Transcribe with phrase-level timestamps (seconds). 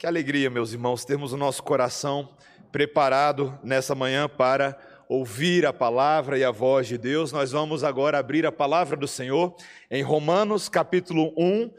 [0.00, 2.30] Que alegria, meus irmãos, termos o nosso coração
[2.72, 4.74] preparado nessa manhã para
[5.06, 7.32] ouvir a palavra e a voz de Deus.
[7.32, 9.54] Nós vamos agora abrir a palavra do Senhor
[9.90, 11.70] em Romanos, capítulo 1,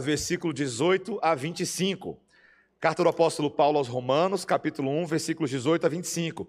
[0.00, 2.18] versículo 18 a 25.
[2.80, 6.48] Carta do apóstolo Paulo aos Romanos, capítulo 1, versículos 18 a 25.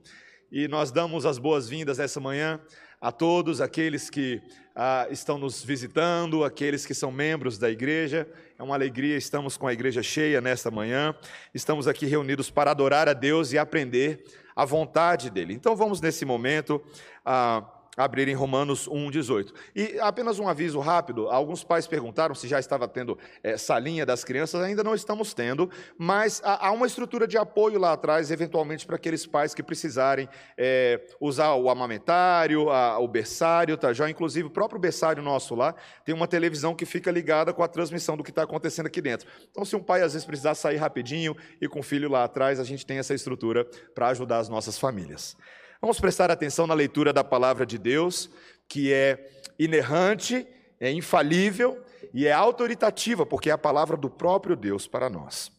[0.52, 2.60] E nós damos as boas-vindas essa manhã
[3.02, 4.40] a todos aqueles que
[4.76, 8.28] ah, estão nos visitando, aqueles que são membros da igreja.
[8.60, 11.16] É uma alegria, estamos com a igreja cheia nesta manhã.
[11.52, 14.23] Estamos aqui reunidos para adorar a Deus e aprender
[14.56, 15.56] a vontade dele.
[15.56, 16.80] Então vamos nesse momento.
[17.26, 17.66] Ah,
[17.98, 19.54] abrir em Romanos 1,18.
[19.76, 24.23] E apenas um aviso rápido: alguns pais perguntaram se já estava tendo é, salinha das
[24.23, 28.86] crianças, ainda não estamos tendo, mas há, há uma estrutura de apoio lá atrás, eventualmente,
[28.86, 30.27] para aqueles pais que precisarem
[30.58, 33.94] é, usar o amamentário, a, o berçário, tá?
[33.94, 37.67] já inclusive o próprio berçário nosso lá tem uma televisão que fica ligada com a
[37.67, 39.28] transmissão do que está acontecendo aqui dentro.
[39.50, 42.59] Então, se um pai às vezes precisar sair rapidinho e com o filho lá atrás,
[42.59, 45.36] a gente tem essa estrutura para ajudar as nossas famílias.
[45.82, 48.30] Vamos prestar atenção na leitura da palavra de Deus,
[48.70, 50.46] que é inerrante,
[50.80, 55.52] é infalível e é autoritativa, porque é a palavra do próprio Deus para nós.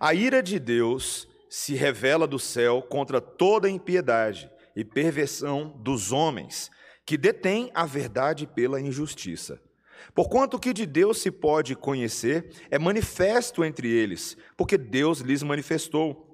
[0.00, 6.68] A ira de Deus se revela do céu contra toda impiedade e perversão dos homens,
[7.06, 9.62] que detêm a verdade pela injustiça.
[10.12, 15.44] Porquanto o que de Deus se pode conhecer é manifesto entre eles, porque Deus lhes
[15.44, 16.33] manifestou.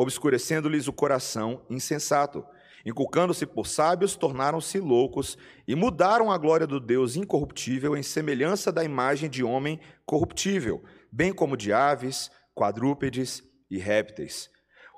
[0.00, 2.42] obscurecendo-lhes o coração insensato.
[2.86, 5.36] Inculcando-se por sábios, tornaram-se loucos
[5.68, 11.34] e mudaram a glória do Deus incorruptível em semelhança da imagem de homem corruptível, bem
[11.34, 14.48] como de aves, quadrúpedes e répteis.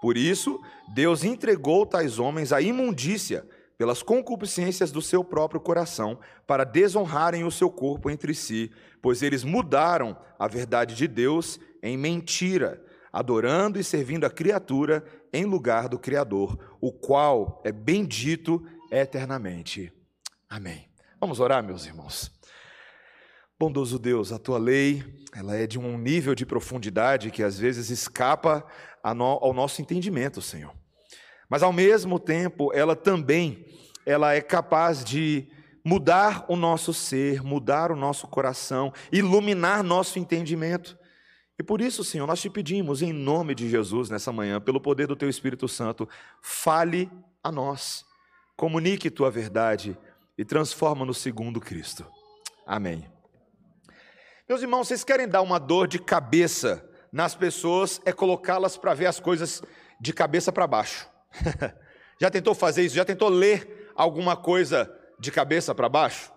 [0.00, 0.60] Por isso,
[0.94, 3.44] Deus entregou tais homens à imundícia
[3.76, 8.70] pelas concupiscências do seu próprio coração, para desonrarem o seu corpo entre si,
[9.02, 12.80] pois eles mudaram a verdade de Deus em mentira
[13.12, 19.92] adorando e servindo a criatura em lugar do Criador, o qual é bendito eternamente.
[20.48, 20.88] Amém.
[21.20, 22.32] Vamos orar, meus irmãos.
[23.58, 27.90] Bondoso Deus, a tua lei, ela é de um nível de profundidade que às vezes
[27.90, 28.66] escapa
[29.02, 30.74] ao nosso entendimento, Senhor.
[31.48, 33.64] Mas ao mesmo tempo, ela também,
[34.04, 35.48] ela é capaz de
[35.84, 40.98] mudar o nosso ser, mudar o nosso coração, iluminar nosso entendimento.
[41.62, 45.06] E por isso, Senhor, nós te pedimos, em nome de Jesus, nessa manhã, pelo poder
[45.06, 46.08] do Teu Espírito Santo,
[46.40, 47.08] fale
[47.40, 48.04] a nós,
[48.56, 49.96] comunique Tua verdade
[50.36, 52.04] e transforma-nos segundo Cristo.
[52.66, 53.08] Amém.
[54.48, 59.06] Meus irmãos, vocês querem dar uma dor de cabeça nas pessoas, é colocá-las para ver
[59.06, 59.62] as coisas
[60.00, 61.08] de cabeça para baixo.
[62.20, 62.96] Já tentou fazer isso?
[62.96, 66.32] Já tentou ler alguma coisa de cabeça para baixo?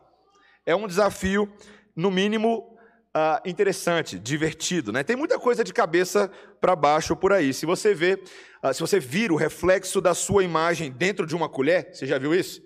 [0.63, 1.52] É um desafio,
[1.96, 2.75] no mínimo,
[3.18, 5.02] ah, interessante, divertido, né?
[5.02, 7.53] Tem muita coisa de cabeça para baixo por aí.
[7.53, 8.22] Se você vê,
[8.62, 12.20] ah, se você vira o reflexo da sua imagem dentro de uma colher, você já
[12.20, 12.62] viu isso?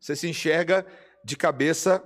[0.00, 0.86] Você se enxerga
[1.22, 2.02] de cabeça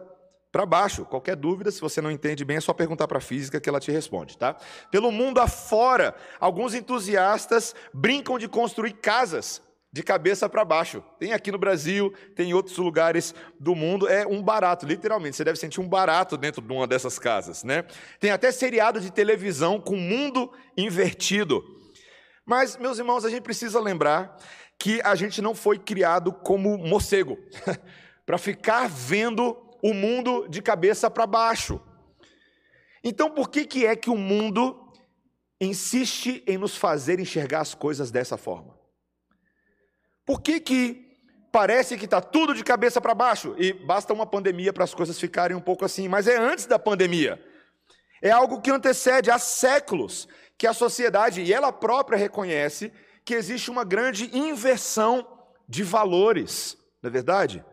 [0.50, 1.04] para baixo.
[1.04, 3.78] Qualquer dúvida, se você não entende bem, é só perguntar para a física que ela
[3.78, 4.56] te responde, tá?
[4.90, 9.62] Pelo mundo afora, alguns entusiastas brincam de construir casas
[9.94, 11.04] de cabeça para baixo.
[11.20, 15.36] Tem aqui no Brasil, tem em outros lugares do mundo, é um barato, literalmente.
[15.36, 17.84] Você deve sentir um barato dentro de uma dessas casas, né?
[18.18, 21.62] Tem até seriado de televisão com mundo invertido.
[22.44, 24.36] Mas, meus irmãos, a gente precisa lembrar
[24.80, 27.38] que a gente não foi criado como morcego,
[28.26, 31.80] para ficar vendo o mundo de cabeça para baixo.
[33.04, 34.92] Então, por que, que é que o mundo
[35.60, 38.73] insiste em nos fazer enxergar as coisas dessa forma?
[40.24, 41.18] Por que, que
[41.52, 43.54] parece que está tudo de cabeça para baixo?
[43.58, 46.78] E basta uma pandemia para as coisas ficarem um pouco assim, mas é antes da
[46.78, 47.40] pandemia.
[48.22, 50.26] É algo que antecede há séculos
[50.56, 52.92] que a sociedade, e ela própria reconhece,
[53.24, 55.26] que existe uma grande inversão
[55.68, 57.64] de valores, não é verdade?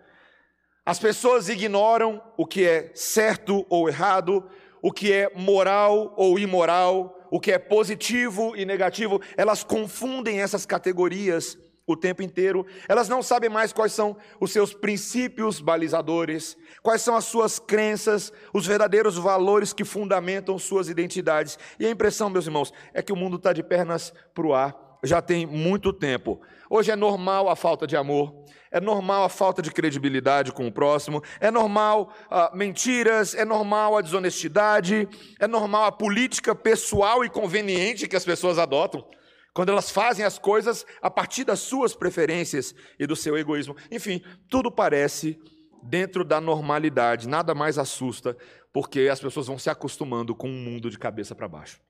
[0.86, 4.50] As pessoas ignoram o que é certo ou errado,
[4.82, 10.66] o que é moral ou imoral, o que é positivo e negativo, elas confundem essas
[10.66, 11.58] categorias
[11.92, 17.16] o tempo inteiro, elas não sabem mais quais são os seus princípios balizadores, quais são
[17.16, 21.58] as suas crenças, os verdadeiros valores que fundamentam suas identidades.
[21.80, 24.92] E a impressão, meus irmãos, é que o mundo está de pernas para o ar
[25.04, 26.40] já tem muito tempo.
[26.70, 28.34] Hoje é normal a falta de amor,
[28.72, 33.98] é normal a falta de credibilidade com o próximo, é normal uh, mentiras, é normal
[33.98, 35.08] a desonestidade,
[35.40, 39.06] é normal a política pessoal e conveniente que as pessoas adotam,
[39.54, 43.76] quando elas fazem as coisas a partir das suas preferências e do seu egoísmo.
[43.92, 45.40] Enfim, tudo parece
[45.84, 48.38] dentro da normalidade, nada mais assusta,
[48.72, 51.82] porque as pessoas vão se acostumando com um mundo de cabeça para baixo.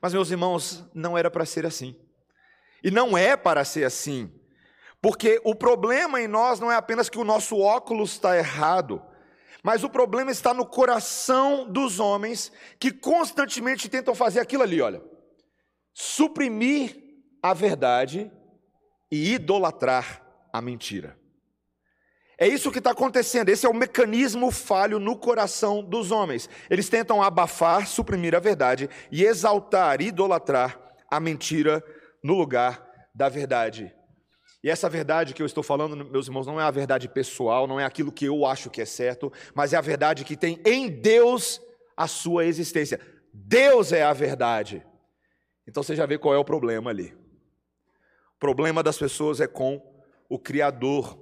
[0.00, 1.96] Mas, meus irmãos, não era para ser assim.
[2.82, 4.30] E não é para ser assim.
[5.00, 9.02] Porque o problema em nós não é apenas que o nosso óculos está errado,
[9.62, 15.02] mas o problema está no coração dos homens que constantemente tentam fazer aquilo ali, olha.
[15.94, 16.96] Suprimir
[17.42, 18.30] a verdade
[19.10, 21.16] e idolatrar a mentira.
[22.36, 26.50] É isso que está acontecendo, esse é o mecanismo falho no coração dos homens.
[26.68, 31.82] Eles tentam abafar, suprimir a verdade e exaltar, idolatrar a mentira
[32.22, 33.94] no lugar da verdade.
[34.64, 37.78] E essa verdade que eu estou falando, meus irmãos, não é a verdade pessoal, não
[37.78, 40.88] é aquilo que eu acho que é certo, mas é a verdade que tem em
[40.88, 41.60] Deus
[41.96, 42.98] a sua existência.
[43.32, 44.84] Deus é a verdade.
[45.66, 47.14] Então você já vê qual é o problema ali.
[48.36, 49.80] O problema das pessoas é com
[50.28, 51.18] o Criador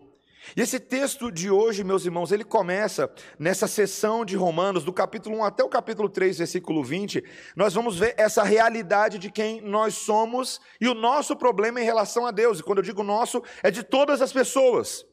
[0.57, 5.39] e esse texto de hoje, meus irmãos, ele começa nessa sessão de Romanos, do capítulo
[5.39, 7.25] 1 até o capítulo 3, versículo 20.
[7.57, 12.27] Nós vamos ver essa realidade de quem nós somos e o nosso problema em relação
[12.27, 12.59] a Deus.
[12.59, 15.07] E quando eu digo nosso, é de todas as pessoas,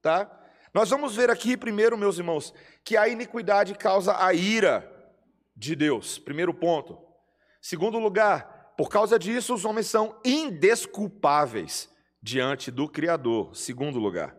[0.00, 0.30] tá?
[0.72, 2.54] Nós vamos ver aqui, primeiro, meus irmãos,
[2.84, 4.88] que a iniquidade causa a ira
[5.56, 6.18] de Deus.
[6.18, 6.96] Primeiro ponto.
[7.60, 11.90] Segundo lugar, por causa disso, os homens são indesculpáveis
[12.22, 13.52] diante do Criador.
[13.56, 14.36] Segundo lugar.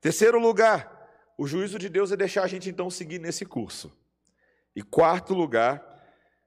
[0.00, 3.96] Terceiro lugar, o juízo de Deus é deixar a gente então seguir nesse curso.
[4.74, 5.80] E quarto lugar,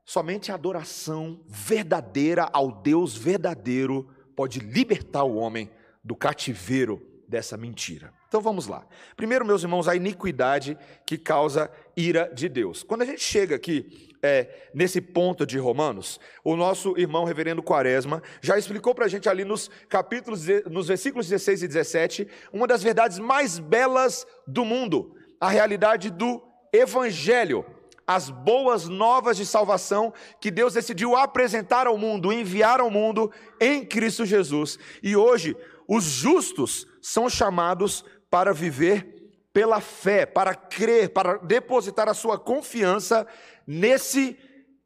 [0.03, 5.71] somente a adoração verdadeira ao Deus verdadeiro pode libertar o homem
[6.03, 8.13] do cativeiro dessa mentira.
[8.27, 8.85] Então vamos lá.
[9.15, 12.83] Primeiro, meus irmãos, a iniquidade que causa ira de Deus.
[12.83, 18.21] Quando a gente chega aqui é, nesse ponto de Romanos, o nosso irmão reverendo Quaresma
[18.41, 22.83] já explicou para a gente ali nos capítulos, nos versículos 16 e 17, uma das
[22.83, 26.41] verdades mais belas do mundo, a realidade do
[26.73, 27.65] Evangelho,
[28.05, 33.85] as boas novas de salvação que Deus decidiu apresentar ao mundo, enviar ao mundo em
[33.85, 34.79] Cristo Jesus.
[35.01, 35.55] E hoje,
[35.87, 39.19] os justos são chamados para viver
[39.53, 43.27] pela fé, para crer, para depositar a sua confiança
[43.69, 44.35] nesse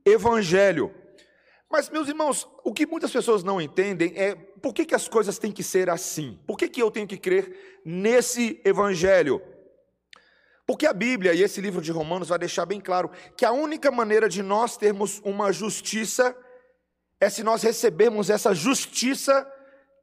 [0.06, 0.94] evangelho.
[1.72, 5.40] Mas, meus irmãos, o que muitas pessoas não entendem é por que, que as coisas
[5.40, 6.38] têm que ser assim?
[6.46, 9.42] Por que, que eu tenho que crer nesse evangelho?
[10.68, 13.90] Porque a Bíblia e esse livro de Romanos vai deixar bem claro que a única
[13.90, 16.36] maneira de nós termos uma justiça
[17.22, 19.50] é se nós recebermos essa justiça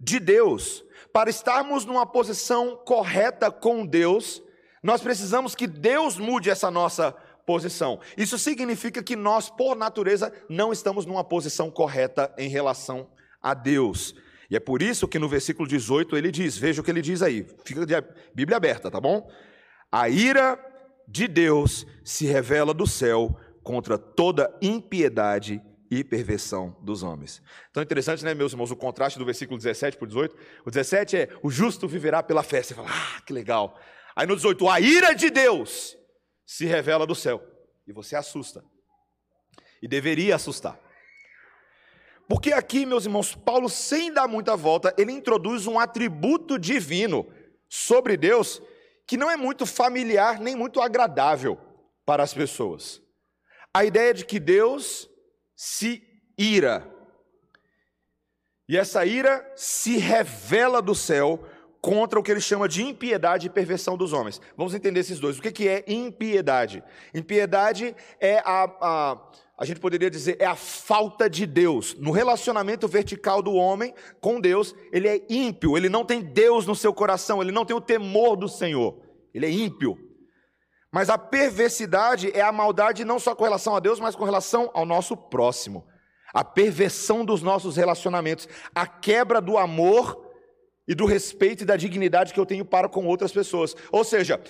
[0.00, 0.82] de Deus.
[1.12, 4.42] Para estarmos numa posição correta com Deus,
[4.82, 7.14] nós precisamos que Deus mude essa nossa
[7.50, 7.98] posição.
[8.16, 13.10] Isso significa que nós, por natureza, não estamos numa posição correta em relação
[13.42, 14.14] a Deus.
[14.48, 17.22] E é por isso que no versículo 18 ele diz: veja o que ele diz
[17.22, 17.94] aí, fica de
[18.32, 19.28] Bíblia aberta, tá bom?
[19.90, 20.56] A ira
[21.08, 25.60] de Deus se revela do céu contra toda impiedade
[25.90, 27.42] e perversão dos homens.
[27.68, 30.36] Então é interessante, né, meus irmãos, o contraste do versículo 17 para o 18.
[30.64, 32.62] O 17 é: o justo viverá pela fé.
[32.62, 33.76] Você fala, ah, que legal.
[34.14, 35.98] Aí no 18, a ira de Deus
[36.50, 37.40] se revela do céu.
[37.86, 38.64] E você assusta.
[39.80, 40.76] E deveria assustar.
[42.28, 47.32] Porque aqui, meus irmãos, Paulo, sem dar muita volta, ele introduz um atributo divino
[47.68, 48.60] sobre Deus
[49.06, 51.56] que não é muito familiar nem muito agradável
[52.04, 53.00] para as pessoas.
[53.72, 55.08] A ideia de que Deus
[55.54, 56.02] se
[56.36, 56.84] ira.
[58.68, 61.48] E essa ira se revela do céu
[61.80, 64.40] contra o que ele chama de impiedade e perversão dos homens.
[64.56, 65.38] Vamos entender esses dois.
[65.38, 66.82] O que é impiedade?
[67.14, 69.18] Impiedade é a, a,
[69.56, 71.94] a gente poderia dizer, é a falta de Deus.
[71.98, 76.76] No relacionamento vertical do homem com Deus, ele é ímpio, ele não tem Deus no
[76.76, 79.00] seu coração, ele não tem o temor do Senhor,
[79.32, 79.98] ele é ímpio.
[80.92, 84.70] Mas a perversidade é a maldade não só com relação a Deus, mas com relação
[84.74, 85.86] ao nosso próximo.
[86.34, 90.29] A perversão dos nossos relacionamentos, a quebra do amor
[90.90, 93.76] e do respeito e da dignidade que eu tenho para com outras pessoas.
[93.92, 94.40] Ou seja,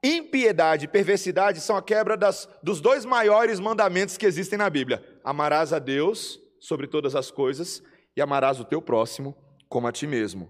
[0.00, 5.02] impiedade e perversidade são a quebra das, dos dois maiores mandamentos que existem na Bíblia:
[5.24, 7.82] amarás a Deus sobre todas as coisas
[8.16, 9.36] e amarás o teu próximo
[9.68, 10.48] como a ti mesmo.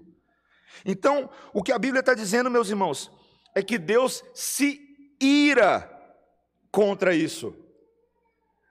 [0.84, 3.10] Então, o que a Bíblia está dizendo, meus irmãos,
[3.54, 4.78] é que Deus se
[5.18, 5.90] ira
[6.70, 7.56] contra isso.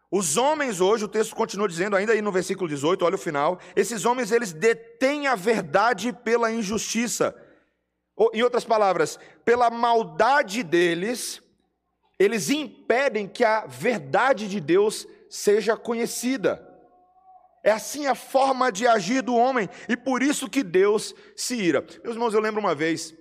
[0.09, 3.59] Os homens hoje, o texto continua dizendo, ainda aí no versículo 18, olha o final,
[3.75, 7.35] esses homens eles detêm a verdade pela injustiça.
[8.15, 11.41] Ou, em outras palavras, pela maldade deles,
[12.17, 16.63] eles impedem que a verdade de Deus seja conhecida.
[17.61, 21.85] É assim a forma de agir do homem, e por isso que Deus se ira.
[22.01, 23.13] Meus irmãos, eu lembro uma vez,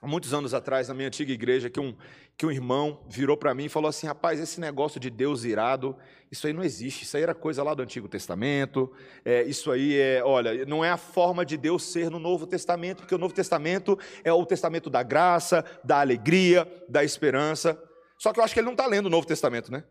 [0.00, 1.94] há muitos anos atrás, na minha antiga igreja, que um,
[2.36, 5.96] que um irmão virou para mim e falou assim: rapaz, esse negócio de Deus irado,
[6.30, 8.90] isso aí não existe, isso aí era coisa lá do Antigo Testamento,
[9.24, 12.98] é, isso aí é, olha, não é a forma de Deus ser no Novo Testamento,
[12.98, 17.80] porque o Novo Testamento é o testamento da graça, da alegria, da esperança.
[18.18, 19.84] Só que eu acho que ele não está lendo o Novo Testamento, né?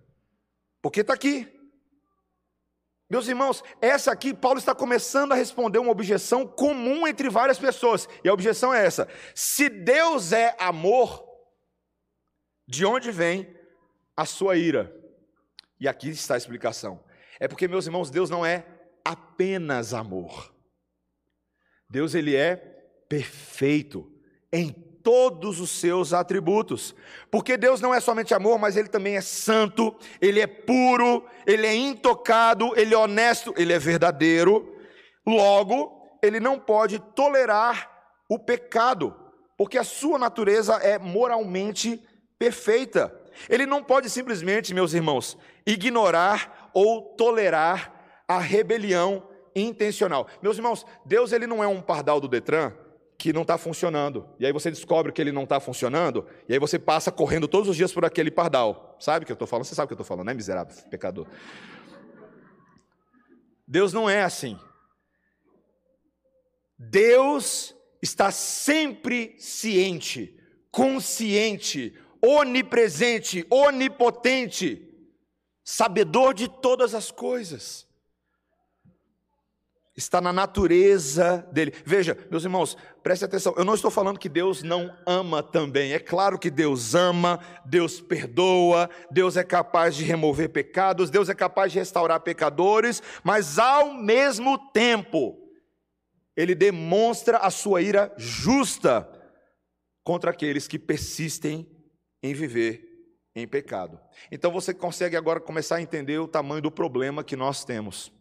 [0.81, 1.58] Porque está aqui.
[3.09, 8.07] Meus irmãos, essa aqui, Paulo está começando a responder uma objeção comum entre várias pessoas.
[8.23, 11.27] E a objeção é essa: se Deus é amor,
[12.67, 13.51] de onde vem
[14.15, 14.95] a sua ira?
[15.79, 17.03] E aqui está a explicação.
[17.39, 18.65] É porque, meus irmãos, Deus não é
[19.03, 20.53] apenas amor.
[21.89, 22.57] Deus ele é
[23.07, 24.11] perfeito
[24.51, 26.95] em todos os seus atributos.
[27.31, 31.65] Porque Deus não é somente amor, mas Ele também é santo, Ele é puro, Ele
[31.65, 34.75] é intocado, Ele é honesto, Ele é verdadeiro.
[35.25, 37.89] Logo, Ele não pode tolerar
[38.27, 39.15] o pecado,
[39.57, 42.01] porque a sua natureza é moralmente
[42.37, 43.13] perfeita.
[43.49, 47.93] Ele não pode simplesmente, meus irmãos, ignorar ou tolerar
[48.27, 49.23] a rebelião
[49.55, 50.27] intencional.
[50.41, 52.71] Meus irmãos, Deus ele não é um pardal do Detran
[53.19, 54.25] que não está funcionando.
[54.39, 57.67] E aí você descobre que ele não está funcionando, e aí você passa correndo todos
[57.67, 58.95] os dias por aquele pardal.
[58.97, 59.65] Sabe o que eu estou falando?
[59.65, 61.27] Você sabe o que eu estou falando, né, miserável pecador?
[63.67, 64.57] Deus não é assim.
[66.77, 70.39] Deus está sempre ciente,
[70.71, 74.89] consciente, onipresente, onipotente,
[75.61, 77.88] sabedor de todas as coisas
[79.99, 81.73] está na natureza dele.
[81.85, 83.53] Veja, meus irmãos, preste atenção.
[83.57, 85.93] Eu não estou falando que Deus não ama também.
[85.93, 91.35] É claro que Deus ama, Deus perdoa, Deus é capaz de remover pecados, Deus é
[91.35, 95.37] capaz de restaurar pecadores, mas ao mesmo tempo,
[96.35, 99.07] ele demonstra a sua ira justa
[100.03, 101.69] contra aqueles que persistem
[102.23, 102.87] em viver
[103.35, 103.99] em pecado.
[104.31, 108.17] Então você consegue agora começar a entender o tamanho do problema que nós temos.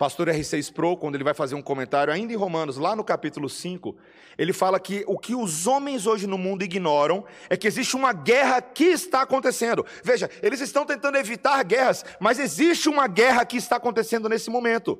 [0.00, 3.50] Pastor R6 Pro, quando ele vai fazer um comentário, ainda em Romanos, lá no capítulo
[3.50, 3.94] 5,
[4.38, 8.14] ele fala que o que os homens hoje no mundo ignoram é que existe uma
[8.14, 9.84] guerra que está acontecendo.
[10.02, 14.98] Veja, eles estão tentando evitar guerras, mas existe uma guerra que está acontecendo nesse momento.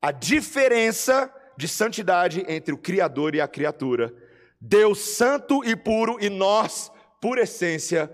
[0.00, 4.14] A diferença de santidade entre o Criador e a criatura.
[4.60, 6.88] Deus santo e puro e nós,
[7.20, 8.06] por essência,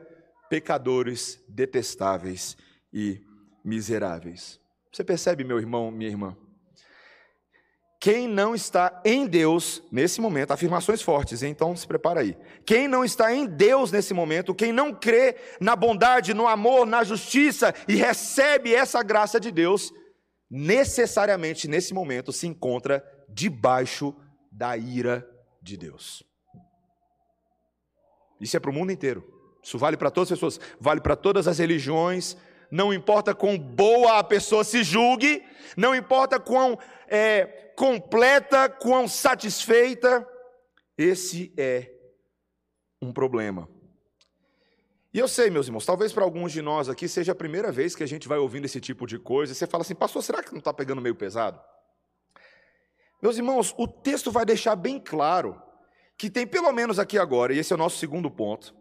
[0.49, 2.57] pecadores detestáveis
[2.91, 3.21] e
[3.63, 4.58] miseráveis.
[4.92, 6.37] Você percebe, meu irmão, minha irmã?
[8.00, 12.37] Quem não está em Deus nesse momento, afirmações fortes, então se prepara aí.
[12.64, 17.02] Quem não está em Deus nesse momento, quem não crê na bondade, no amor, na
[17.02, 19.92] justiça e recebe essa graça de Deus,
[20.49, 24.14] necessariamente nesse momento se encontra debaixo
[24.50, 25.28] da ira
[25.61, 26.23] de Deus.
[28.40, 29.25] Isso é para o mundo inteiro.
[29.61, 32.37] Isso vale para todas as pessoas, vale para todas as religiões,
[32.71, 35.45] não importa quão boa a pessoa se julgue,
[35.77, 40.27] não importa quão é, completa, quão satisfeita,
[40.97, 41.93] esse é
[43.01, 43.69] um problema.
[45.13, 47.95] E eu sei, meus irmãos, talvez para alguns de nós aqui seja a primeira vez
[47.97, 50.43] que a gente vai ouvindo esse tipo de coisa, e você fala assim, pastor, será
[50.43, 51.61] que não está pegando meio pesado?
[53.23, 55.61] Meus irmãos, o texto vai deixar bem claro
[56.17, 58.75] que tem pelo menos aqui agora, e esse é o nosso segundo ponto,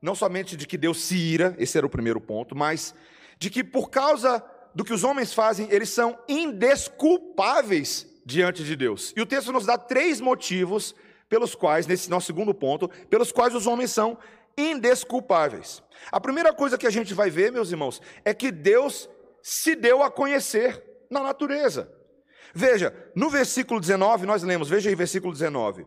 [0.00, 2.94] não somente de que Deus se ira, esse era o primeiro ponto, mas
[3.42, 4.40] de que por causa
[4.72, 9.12] do que os homens fazem, eles são indesculpáveis diante de Deus.
[9.16, 10.94] E o texto nos dá três motivos
[11.28, 14.16] pelos quais, nesse nosso segundo ponto, pelos quais os homens são
[14.56, 15.82] indesculpáveis.
[16.12, 19.10] A primeira coisa que a gente vai ver, meus irmãos, é que Deus
[19.42, 20.80] se deu a conhecer
[21.10, 21.92] na natureza.
[22.54, 25.84] Veja, no versículo 19, nós lemos, veja aí versículo 19.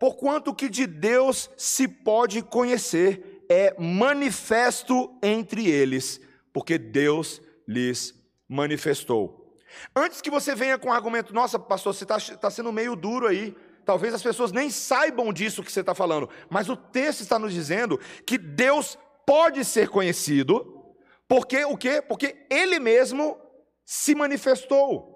[0.00, 6.20] Porquanto que de Deus se pode conhecer é manifesto entre eles,
[6.56, 8.14] porque Deus lhes
[8.48, 9.60] manifestou.
[9.94, 13.26] Antes que você venha com o argumento, nossa, pastor, você está tá sendo meio duro
[13.26, 13.54] aí.
[13.84, 17.52] Talvez as pessoas nem saibam disso que você está falando, mas o texto está nos
[17.52, 18.96] dizendo que Deus
[19.26, 20.96] pode ser conhecido,
[21.28, 22.00] porque o quê?
[22.00, 23.38] Porque Ele mesmo
[23.84, 25.15] se manifestou.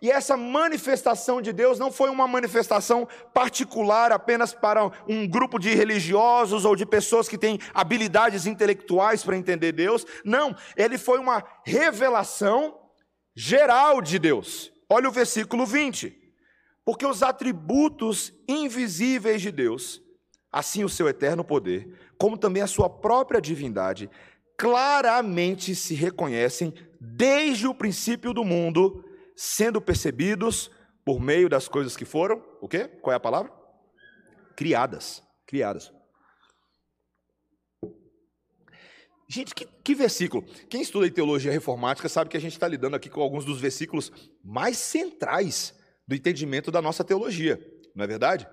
[0.00, 5.74] E essa manifestação de Deus não foi uma manifestação particular apenas para um grupo de
[5.74, 10.06] religiosos ou de pessoas que têm habilidades intelectuais para entender Deus.
[10.24, 12.78] Não, ele foi uma revelação
[13.36, 14.72] geral de Deus.
[14.88, 16.22] Olha o versículo 20.
[16.84, 20.02] Porque os atributos invisíveis de Deus,
[20.52, 21.88] assim o seu eterno poder,
[22.18, 24.10] como também a sua própria divindade,
[24.56, 29.03] claramente se reconhecem desde o princípio do mundo
[29.34, 30.70] sendo percebidos
[31.04, 32.88] por meio das coisas que foram, o quê?
[32.88, 33.52] Qual é a palavra?
[34.56, 35.22] Criadas.
[35.46, 35.92] Criadas.
[39.28, 40.44] Gente, que, que, versículo.
[40.68, 44.12] Quem estuda teologia reformática sabe que a gente está lidando aqui com alguns dos versículos
[44.42, 45.74] mais centrais
[46.06, 47.58] do entendimento da nossa teologia,
[47.94, 48.46] não é verdade?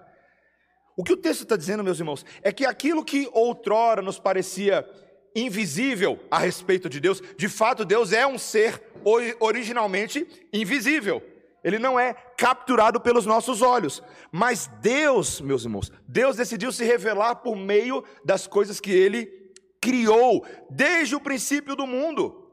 [0.97, 4.87] O que o texto está dizendo, meus irmãos, é que aquilo que outrora nos parecia
[5.35, 8.90] invisível a respeito de Deus, de fato, Deus é um ser
[9.39, 11.21] originalmente invisível.
[11.63, 14.01] Ele não é capturado pelos nossos olhos.
[14.31, 19.41] Mas Deus, meus irmãos, Deus decidiu se revelar por meio das coisas que ele
[19.79, 22.51] criou desde o princípio do mundo.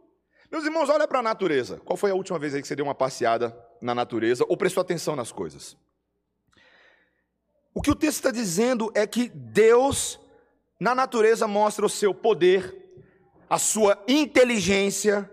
[0.50, 1.80] Meus irmãos, olha para a natureza.
[1.84, 4.80] Qual foi a última vez aí que você deu uma passeada na natureza ou prestou
[4.80, 5.76] atenção nas coisas?
[7.74, 10.18] O que o texto está dizendo é que Deus
[10.80, 12.74] na natureza mostra o seu poder,
[13.48, 15.30] a sua inteligência,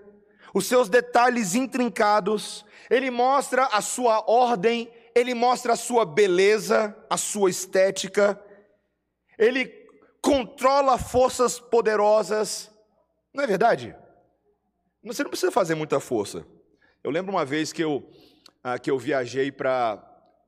[0.55, 7.17] os seus detalhes intrincados, ele mostra a sua ordem, ele mostra a sua beleza, a
[7.17, 8.41] sua estética,
[9.37, 9.65] ele
[10.21, 12.71] controla forças poderosas.
[13.33, 13.93] Não é verdade?
[15.03, 16.47] Você não precisa fazer muita força.
[17.03, 18.09] Eu lembro uma vez que eu,
[18.63, 20.01] ah, que eu viajei para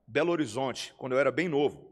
[0.08, 1.86] Belo Horizonte, quando eu era bem novo.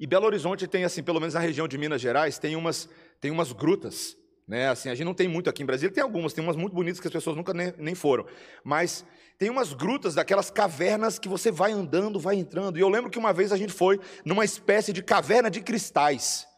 [0.00, 2.88] E Belo Horizonte tem, assim, pelo menos na região de Minas Gerais, tem umas,
[3.20, 4.16] tem umas grutas.
[4.50, 4.68] Né?
[4.68, 6.98] Assim, a gente não tem muito aqui em Brasília, tem algumas, tem umas muito bonitas
[6.98, 8.26] que as pessoas nunca nem, nem foram.
[8.64, 9.04] Mas
[9.38, 12.76] tem umas grutas, daquelas cavernas que você vai andando, vai entrando.
[12.76, 16.48] E eu lembro que uma vez a gente foi numa espécie de caverna de cristais.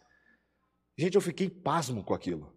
[0.96, 2.50] Gente, eu fiquei pasmo com aquilo.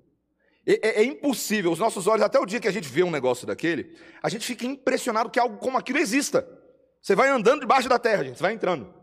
[0.66, 3.12] É, é, é, impossível, os nossos olhos, até o dia que a gente vê um
[3.12, 6.48] negócio daquele, a gente fica impressionado que algo como aquilo exista.
[7.02, 8.94] Você vai andando debaixo da terra, gente, você vai entrando.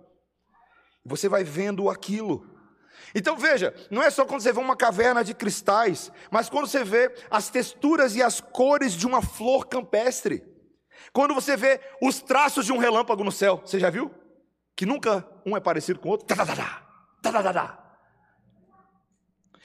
[1.05, 2.51] Você vai vendo aquilo.
[3.14, 6.83] Então veja, não é só quando você vê uma caverna de cristais, mas quando você
[6.83, 10.42] vê as texturas e as cores de uma flor campestre.
[11.12, 14.11] Quando você vê os traços de um relâmpago no céu, você já viu?
[14.75, 16.27] Que nunca um é parecido com o outro.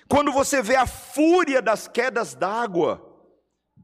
[0.09, 3.03] Quando você vê a fúria das quedas d'água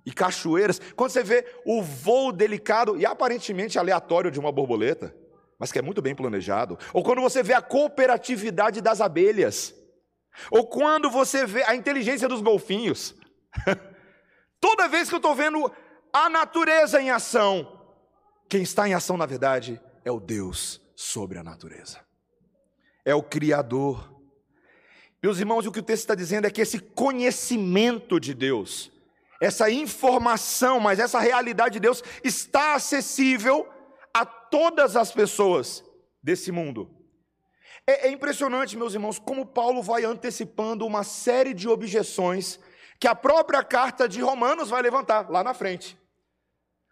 [0.06, 5.23] e cachoeiras, quando você vê o voo delicado e aparentemente aleatório de uma borboleta
[5.60, 6.78] mas que é muito bem planejado.
[6.94, 9.74] Ou quando você vê a cooperatividade das abelhas.
[10.52, 13.16] Ou quando você vê a inteligência dos golfinhos.
[14.60, 15.72] Toda vez que eu estou vendo
[16.12, 17.82] a natureza em ação,
[18.50, 22.00] quem está em ação, na verdade, é o Deus sobre a natureza.
[23.04, 24.14] É o Criador.
[25.22, 28.92] Meus irmãos, o que o texto está dizendo é que esse conhecimento de Deus,
[29.42, 33.73] essa informação, mas essa realidade de Deus está acessível
[34.54, 35.84] todas as pessoas
[36.22, 36.88] desse mundo.
[37.88, 42.60] É, é, impressionante, meus irmãos, como Paulo vai antecipando uma série de objeções
[43.00, 45.98] que a própria carta de Romanos vai levantar lá na frente.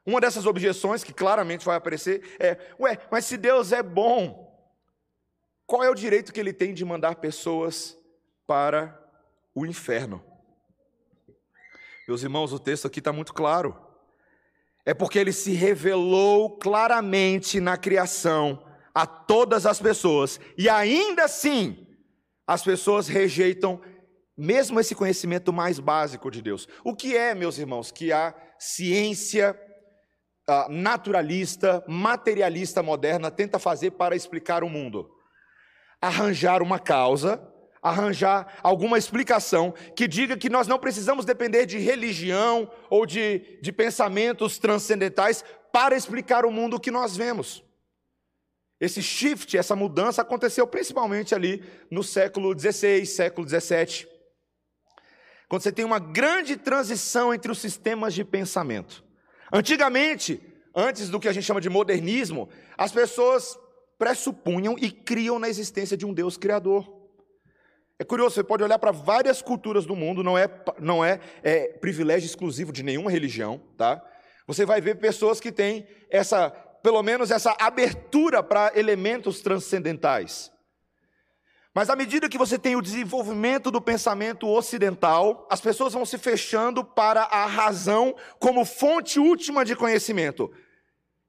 [0.03, 4.59] Uma dessas objeções que claramente vai aparecer é: ué, mas se Deus é bom,
[5.67, 7.95] qual é o direito que ele tem de mandar pessoas
[8.47, 8.99] para
[9.53, 10.19] o inferno?
[12.07, 13.90] Meus irmãos, o texto aqui está muito claro.
[14.85, 21.87] É porque ele se revelou claramente na criação a todas as pessoas, e ainda assim,
[22.45, 23.81] as pessoas rejeitam
[24.37, 26.67] mesmo esse conhecimento mais básico de Deus.
[26.83, 29.57] O que é, meus irmãos, que a ciência
[30.69, 35.09] naturalista, materialista moderna tenta fazer para explicar o mundo?
[36.01, 37.50] Arranjar uma causa
[37.81, 43.71] arranjar alguma explicação que diga que nós não precisamos depender de religião ou de, de
[43.71, 47.63] pensamentos transcendentais para explicar o mundo que nós vemos.
[48.79, 54.07] Esse shift, essa mudança aconteceu principalmente ali no século XVI, século XVII.
[55.47, 59.03] Quando você tem uma grande transição entre os sistemas de pensamento.
[59.51, 60.41] Antigamente,
[60.73, 63.59] antes do que a gente chama de modernismo, as pessoas
[63.99, 67.00] pressupunham e criam na existência de um Deus criador.
[68.01, 71.67] É curioso, você pode olhar para várias culturas do mundo, não é, não é, é
[71.67, 74.03] privilégio exclusivo de nenhuma religião, tá?
[74.47, 80.51] Você vai ver pessoas que têm essa, pelo menos essa abertura para elementos transcendentais.
[81.75, 86.17] Mas à medida que você tem o desenvolvimento do pensamento ocidental, as pessoas vão se
[86.17, 90.51] fechando para a razão como fonte última de conhecimento.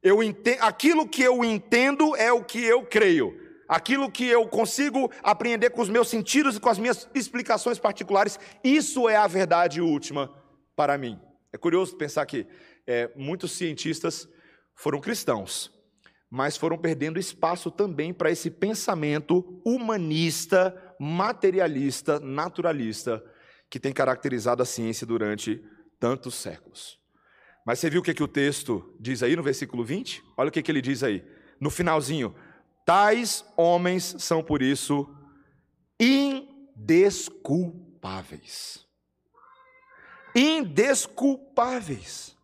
[0.02, 3.41] Eu entendo, aquilo que eu entendo é o que eu creio.
[3.72, 8.38] Aquilo que eu consigo apreender com os meus sentidos e com as minhas explicações particulares,
[8.62, 10.30] isso é a verdade última
[10.76, 11.18] para mim.
[11.50, 12.46] É curioso pensar que
[12.86, 14.28] é, muitos cientistas
[14.74, 15.72] foram cristãos,
[16.30, 23.24] mas foram perdendo espaço também para esse pensamento humanista, materialista, naturalista,
[23.70, 25.64] que tem caracterizado a ciência durante
[25.98, 27.00] tantos séculos.
[27.64, 30.22] Mas você viu o que, que o texto diz aí no versículo 20?
[30.36, 31.24] Olha o que, que ele diz aí.
[31.58, 32.34] No finalzinho:
[32.84, 35.08] Tais homens são por isso
[35.98, 38.86] indesculpáveis.
[40.34, 42.36] Indesculpáveis.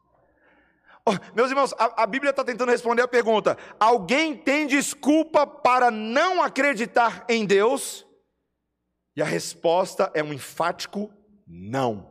[1.05, 5.91] Oh, meus irmãos, a, a Bíblia está tentando responder a pergunta: alguém tem desculpa para
[5.91, 8.07] não acreditar em Deus?
[9.17, 11.13] E a resposta é um enfático
[11.47, 12.11] não.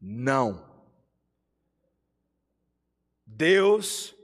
[0.00, 0.68] Não.
[3.24, 4.14] Deus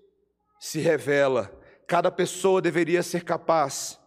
[0.59, 1.60] se revela,
[1.91, 3.99] cada pessoa deveria ser capaz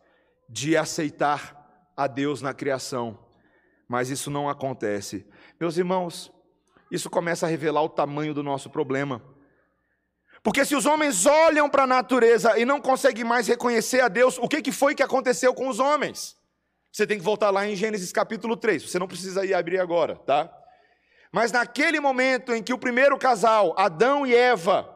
[0.48, 3.20] de aceitar a Deus na criação,
[3.90, 5.28] mas isso não acontece.
[5.60, 6.32] Meus irmãos,
[6.90, 9.22] isso começa a revelar o tamanho do nosso problema.
[10.42, 14.38] Porque se os homens olham para a natureza e não conseguem mais reconhecer a Deus,
[14.38, 16.38] o que, que foi que aconteceu com os homens?
[16.90, 20.16] Você tem que voltar lá em Gênesis capítulo 3, você não precisa ir abrir agora,
[20.16, 20.50] tá?
[21.34, 24.93] Mas naquele momento em que o primeiro casal, Adão e Eva,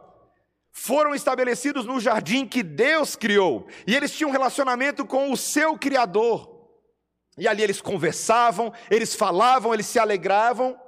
[0.77, 5.75] foram estabelecidos no jardim que Deus criou, e eles tinham um relacionamento com o seu
[5.75, 6.69] Criador,
[7.35, 10.79] e ali eles conversavam, eles falavam, eles se alegravam.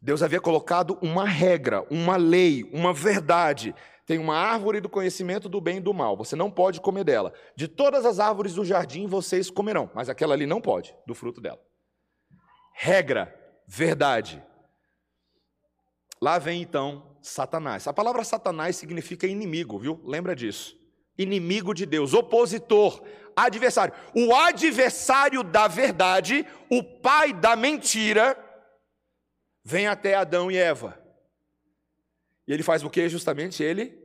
[0.00, 3.74] Deus havia colocado uma regra, uma lei, uma verdade.
[4.06, 7.32] Tem uma árvore do conhecimento do bem e do mal, você não pode comer dela.
[7.54, 11.40] De todas as árvores do jardim vocês comerão, mas aquela ali não pode, do fruto
[11.40, 11.60] dela.
[12.74, 13.34] Regra,
[13.66, 14.42] verdade.
[16.20, 17.86] Lá vem então Satanás.
[17.86, 20.00] A palavra Satanás significa inimigo, viu?
[20.04, 20.76] Lembra disso.
[21.16, 23.02] Inimigo de Deus, opositor,
[23.36, 23.94] adversário.
[24.14, 28.36] O adversário da verdade, o pai da mentira,
[29.64, 30.98] vem até Adão e Eva.
[32.46, 33.08] E ele faz o que?
[33.08, 33.98] Justamente ele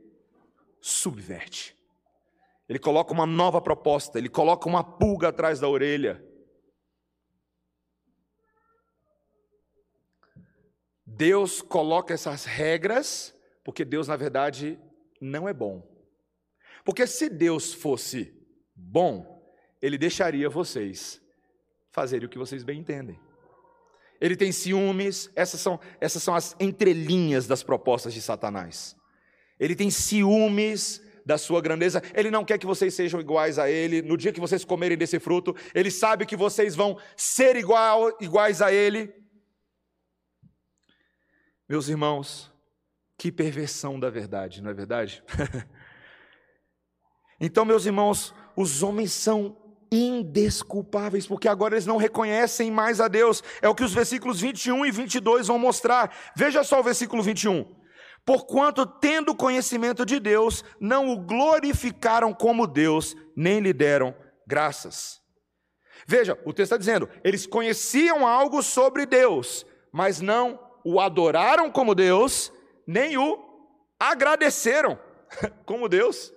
[0.80, 1.74] subverte.
[2.68, 6.22] Ele coloca uma nova proposta, ele coloca uma pulga atrás da orelha.
[11.16, 14.78] Deus coloca essas regras, porque Deus, na verdade,
[15.20, 15.82] não é bom.
[16.84, 18.32] Porque se Deus fosse
[18.74, 19.42] bom,
[19.80, 21.20] ele deixaria vocês
[21.92, 23.18] fazerem o que vocês bem entendem.
[24.20, 28.96] Ele tem ciúmes, essas são, essas são as entrelinhas das propostas de Satanás.
[29.58, 34.02] Ele tem ciúmes da sua grandeza, ele não quer que vocês sejam iguais a ele.
[34.02, 38.60] No dia que vocês comerem desse fruto, ele sabe que vocês vão ser igual, iguais
[38.60, 39.23] a ele.
[41.68, 42.52] Meus irmãos,
[43.18, 45.22] que perversão da verdade, não é verdade?
[47.40, 49.56] então, meus irmãos, os homens são
[49.90, 53.42] indesculpáveis, porque agora eles não reconhecem mais a Deus.
[53.62, 56.14] É o que os versículos 21 e 22 vão mostrar.
[56.36, 57.64] Veja só o versículo 21.
[58.26, 64.14] Porquanto, tendo conhecimento de Deus, não o glorificaram como Deus, nem lhe deram
[64.46, 65.20] graças.
[66.06, 71.94] Veja, o texto está dizendo: eles conheciam algo sobre Deus, mas não o adoraram como
[71.94, 72.52] Deus,
[72.86, 73.42] nem o
[73.98, 74.98] agradeceram
[75.64, 76.32] como Deus.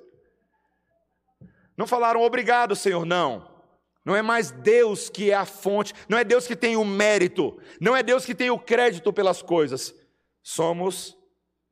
[1.75, 3.55] Não falaram obrigado, Senhor, não.
[4.03, 7.59] Não é mais Deus que é a fonte, não é Deus que tem o mérito,
[7.79, 9.93] não é Deus que tem o crédito pelas coisas.
[10.41, 11.17] Somos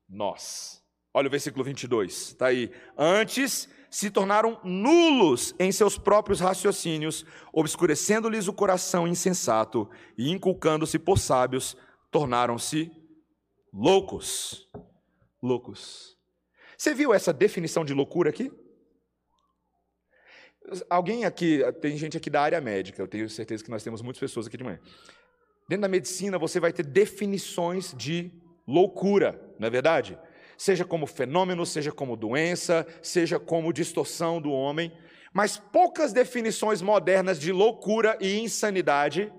[0.07, 0.83] nós.
[1.13, 2.69] Olha o versículo 22, está aí.
[2.97, 11.17] Antes se tornaram nulos em seus próprios raciocínios, obscurecendo-lhes o coração insensato e inculcando-se por
[11.17, 11.77] sábios,
[12.11, 12.91] tornaram-se
[13.73, 14.69] loucos.
[15.41, 16.17] Loucos.
[16.77, 18.51] Você viu essa definição de loucura aqui?
[20.89, 24.19] Alguém aqui, tem gente aqui da área médica, eu tenho certeza que nós temos muitas
[24.19, 24.79] pessoas aqui de manhã.
[25.69, 28.31] Dentro da medicina você vai ter definições de
[28.67, 30.17] loucura, não é verdade?
[30.57, 34.91] Seja como fenômeno, seja como doença, seja como distorção do homem,
[35.33, 39.31] mas poucas definições modernas de loucura e insanidade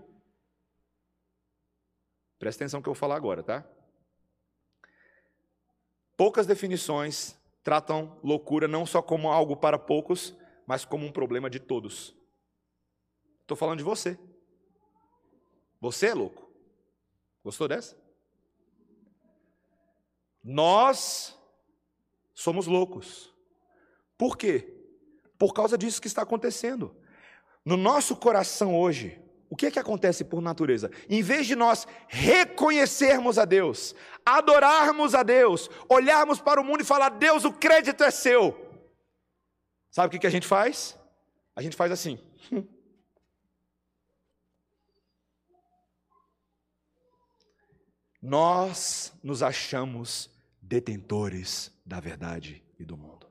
[2.39, 3.65] Presta atenção no que eu vou falar agora, tá?
[6.17, 10.35] Poucas definições tratam loucura não só como algo para poucos,
[10.67, 12.17] mas como um problema de todos.
[13.43, 14.19] Estou falando de você.
[15.81, 16.51] Você é louco.
[17.45, 17.97] Gostou dessa?
[20.43, 21.37] Nós
[22.35, 23.33] somos loucos.
[24.17, 24.75] Por quê?
[25.39, 26.97] Por causa disso que está acontecendo.
[27.65, 30.91] No nosso coração hoje, o que é que acontece por natureza?
[31.09, 36.85] Em vez de nós reconhecermos a Deus, adorarmos a Deus, olharmos para o mundo e
[36.85, 38.67] falar: Deus, o crédito é seu.
[39.91, 40.99] Sabe o que, a gente faz?
[41.55, 42.19] A gente faz assim.
[48.21, 50.29] Nós nos achamos
[50.61, 53.26] detentores da verdade e do mundo.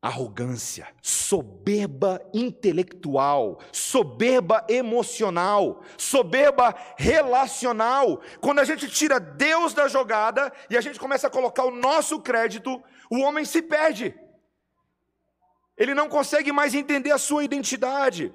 [0.00, 8.22] Arrogância, soberba intelectual, soberba emocional, soberba relacional.
[8.40, 12.20] Quando a gente tira Deus da jogada e a gente começa a colocar o nosso
[12.20, 14.14] crédito, o homem se perde.
[15.76, 18.32] Ele não consegue mais entender a sua identidade.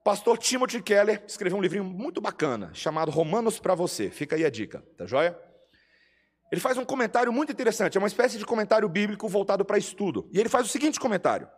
[0.00, 4.10] O pastor Timothy Keller escreveu um livrinho muito bacana, chamado Romanos para você.
[4.10, 5.38] Fica aí a dica, tá joia?
[6.50, 10.28] Ele faz um comentário muito interessante, é uma espécie de comentário bíblico voltado para estudo.
[10.32, 11.48] E ele faz o seguinte comentário: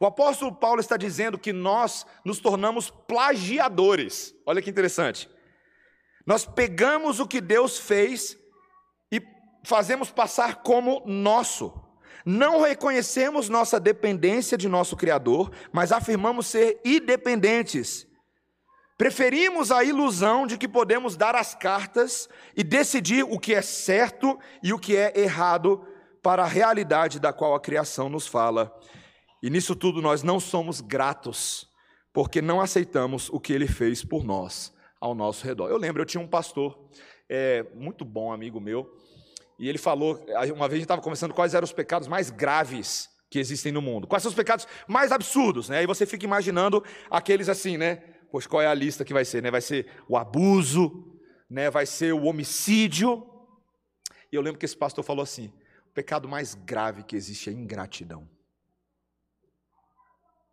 [0.00, 4.34] O apóstolo Paulo está dizendo que nós nos tornamos plagiadores.
[4.46, 5.28] Olha que interessante.
[6.26, 8.36] Nós pegamos o que Deus fez
[9.12, 9.22] e
[9.64, 11.72] fazemos passar como nosso.
[12.24, 18.07] Não reconhecemos nossa dependência de nosso Criador, mas afirmamos ser independentes
[18.98, 24.36] Preferimos a ilusão de que podemos dar as cartas e decidir o que é certo
[24.60, 25.86] e o que é errado
[26.20, 28.76] para a realidade da qual a criação nos fala.
[29.40, 31.70] E nisso tudo nós não somos gratos,
[32.12, 35.68] porque não aceitamos o que ele fez por nós, ao nosso redor.
[35.68, 36.76] Eu lembro, eu tinha um pastor,
[37.28, 38.92] é, muito bom amigo meu,
[39.60, 43.08] e ele falou, uma vez a gente estava conversando quais eram os pecados mais graves
[43.30, 45.78] que existem no mundo, quais são os pecados mais absurdos, né?
[45.78, 48.02] Aí você fica imaginando aqueles assim, né?
[48.30, 49.42] Pois qual é a lista que vai ser?
[49.42, 49.50] Né?
[49.50, 51.70] Vai ser o abuso, né?
[51.70, 53.26] vai ser o homicídio.
[54.30, 55.52] E eu lembro que esse pastor falou assim:
[55.86, 58.28] o pecado mais grave que existe é ingratidão.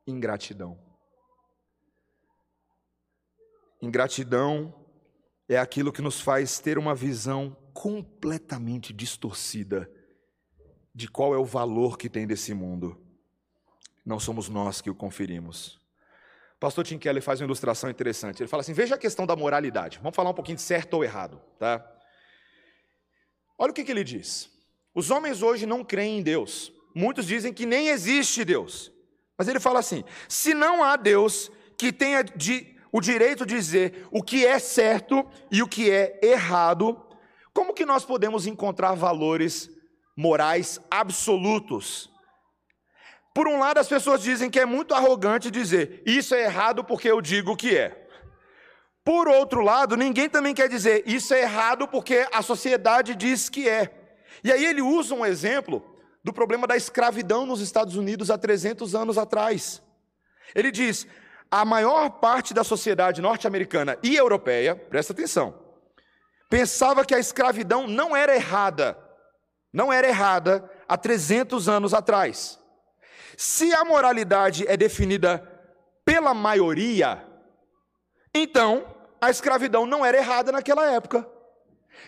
[0.08, 0.80] Ingratidão.
[3.82, 4.74] Ingratidão
[5.48, 9.92] é aquilo que nos faz ter uma visão completamente distorcida
[10.94, 13.06] de qual é o valor que tem desse mundo.
[14.06, 15.85] Não somos nós que o conferimos.
[16.60, 18.42] Pastor Tim Keller faz uma ilustração interessante.
[18.42, 20.00] Ele fala assim: veja a questão da moralidade.
[20.02, 21.86] Vamos falar um pouquinho de certo ou errado, tá?
[23.58, 24.50] Olha o que, que ele diz.
[24.94, 26.72] Os homens hoje não creem em Deus.
[26.94, 28.92] Muitos dizem que nem existe Deus.
[29.38, 34.08] Mas ele fala assim: se não há Deus que tenha de, o direito de dizer
[34.12, 37.06] o que é certo e o que é errado,
[37.54, 39.70] como que nós podemos encontrar valores
[40.16, 42.10] morais absolutos
[43.36, 47.12] por um lado, as pessoas dizem que é muito arrogante dizer isso é errado porque
[47.12, 48.08] eu digo que é.
[49.04, 53.68] Por outro lado, ninguém também quer dizer isso é errado porque a sociedade diz que
[53.68, 53.94] é.
[54.42, 55.84] E aí ele usa um exemplo
[56.24, 59.84] do problema da escravidão nos Estados Unidos há 300 anos atrás.
[60.56, 61.06] Ele diz:
[61.52, 65.60] a maior parte da sociedade norte-americana e europeia, presta atenção,
[66.50, 68.98] pensava que a escravidão não era errada,
[69.74, 72.64] não era errada há 300 anos atrás.
[73.38, 75.40] Se a moralidade é definida
[76.04, 77.26] pela maioria,
[78.34, 78.86] então
[79.20, 81.28] a escravidão não era errada naquela época.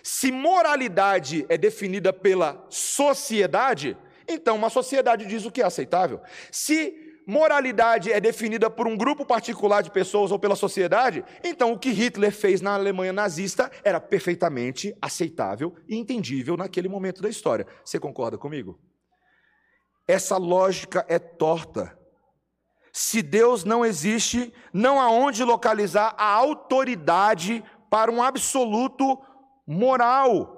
[0.03, 6.21] Se moralidade é definida pela sociedade, então uma sociedade diz o que é aceitável.
[6.51, 11.79] Se moralidade é definida por um grupo particular de pessoas ou pela sociedade, então o
[11.79, 17.67] que Hitler fez na Alemanha nazista era perfeitamente aceitável e entendível naquele momento da história.
[17.83, 18.79] Você concorda comigo?
[20.08, 21.98] Essa lógica é torta.
[22.93, 29.20] Se Deus não existe, não há onde localizar a autoridade para um absoluto
[29.67, 30.58] moral.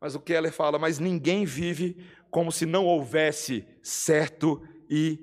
[0.00, 1.96] Mas o Keller fala, mas ninguém vive
[2.30, 4.60] como se não houvesse certo
[4.90, 5.18] e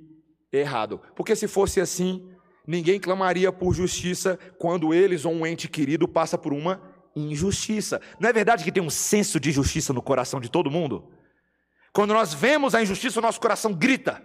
[0.51, 1.01] errado.
[1.15, 2.27] Porque se fosse assim,
[2.65, 6.81] ninguém clamaria por justiça quando eles ou um ente querido passa por uma
[7.15, 8.01] injustiça.
[8.19, 11.11] Não é verdade que tem um senso de justiça no coração de todo mundo?
[11.93, 14.23] Quando nós vemos a injustiça, o nosso coração grita,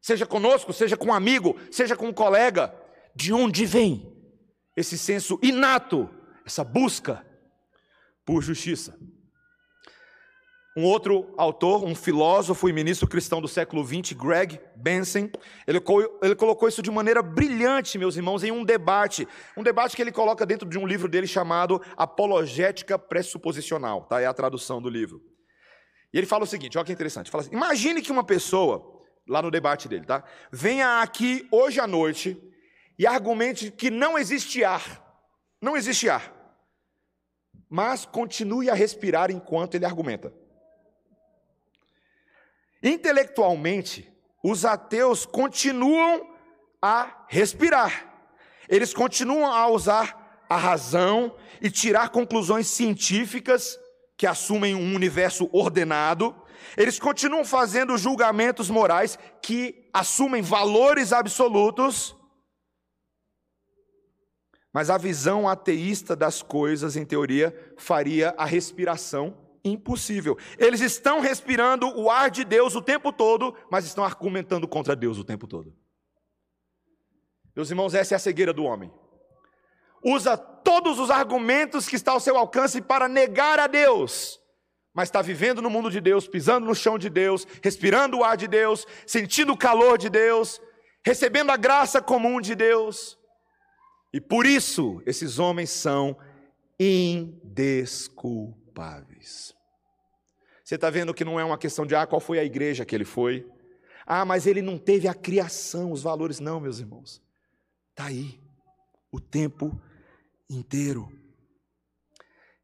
[0.00, 2.74] seja conosco, seja com um amigo, seja com um colega.
[3.14, 4.14] De onde vem
[4.76, 6.10] esse senso inato,
[6.44, 7.26] essa busca
[8.26, 8.98] por justiça?
[10.76, 15.30] Um outro autor, um filósofo e ministro cristão do século XX, Greg Benson,
[15.66, 15.82] ele,
[16.22, 19.26] ele, colocou isso de maneira brilhante, meus irmãos, em um debate.
[19.56, 24.20] Um debate que ele coloca dentro de um livro dele chamado Apologética Pressuposicional, tá?
[24.20, 25.35] é a tradução do livro.
[26.16, 27.30] E ele fala o seguinte, olha que interessante.
[27.30, 30.24] Fala assim, imagine que uma pessoa, lá no debate dele, tá?
[30.50, 32.42] Venha aqui hoje à noite
[32.98, 34.82] e argumente que não existe ar.
[35.60, 36.32] Não existe ar.
[37.68, 40.32] Mas continue a respirar enquanto ele argumenta.
[42.82, 44.10] Intelectualmente,
[44.42, 46.34] os ateus continuam
[46.80, 48.24] a respirar.
[48.70, 53.78] Eles continuam a usar a razão e tirar conclusões científicas
[54.16, 56.34] que assumem um universo ordenado.
[56.76, 62.16] Eles continuam fazendo julgamentos morais que assumem valores absolutos.
[64.72, 70.36] Mas a visão ateísta das coisas, em teoria, faria a respiração impossível.
[70.58, 75.18] Eles estão respirando o ar de Deus o tempo todo, mas estão argumentando contra Deus
[75.18, 75.74] o tempo todo.
[77.54, 78.92] Meus irmãos, essa é a cegueira do homem.
[80.04, 80.36] Usa
[80.76, 84.38] todos os argumentos que está ao seu alcance para negar a Deus,
[84.92, 88.36] mas está vivendo no mundo de Deus, pisando no chão de Deus, respirando o ar
[88.36, 90.60] de Deus, sentindo o calor de Deus,
[91.02, 93.18] recebendo a graça comum de Deus.
[94.12, 96.14] E por isso esses homens são
[96.78, 99.56] indesculpáveis.
[100.62, 102.94] Você está vendo que não é uma questão de ah, qual foi a igreja que
[102.94, 103.50] ele foi?
[104.04, 107.22] Ah, mas ele não teve a criação, os valores, não, meus irmãos.
[107.92, 108.38] Está aí,
[109.10, 109.80] o tempo
[110.50, 111.08] inteiro.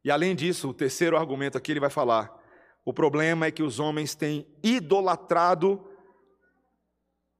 [0.03, 2.31] E além disso, o terceiro argumento aqui ele vai falar:
[2.85, 5.81] o problema é que os homens têm idolatrado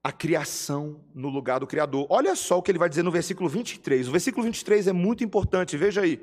[0.03, 2.05] a criação no lugar do Criador.
[2.09, 4.07] Olha só o que ele vai dizer no versículo 23.
[4.09, 6.21] O versículo 23 é muito importante, veja aí.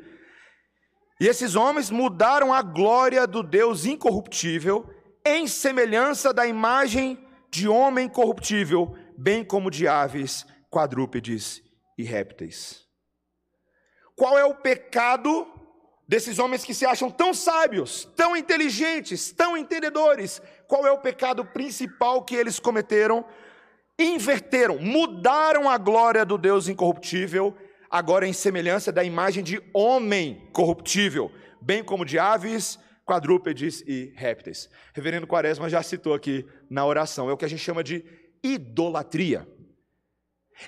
[1.19, 4.89] E esses homens mudaram a glória do Deus incorruptível
[5.25, 7.19] em semelhança da imagem
[7.51, 11.63] de homem corruptível, bem como de aves quadrúpedes
[11.99, 12.90] e répteis.
[14.21, 15.49] Qual é o pecado
[16.07, 20.43] desses homens que se acham tão sábios, tão inteligentes, tão entendedores?
[20.69, 23.25] Qual é o pecado principal que eles cometeram?
[23.99, 27.57] Inverteram, mudaram a glória do Deus incorruptível,
[27.91, 34.69] agora em semelhança da imagem de homem corruptível, bem como de aves, quadrúpedes e répteis.
[34.93, 38.05] Reverendo Quaresma já citou aqui na oração, é o que a gente chama de
[38.45, 39.49] idolatria.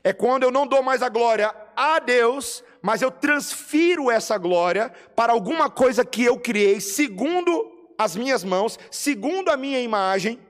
[0.03, 4.91] É quando eu não dou mais a glória a Deus, mas eu transfiro essa glória
[5.15, 10.41] para alguma coisa que eu criei segundo as minhas mãos, segundo a minha imagem,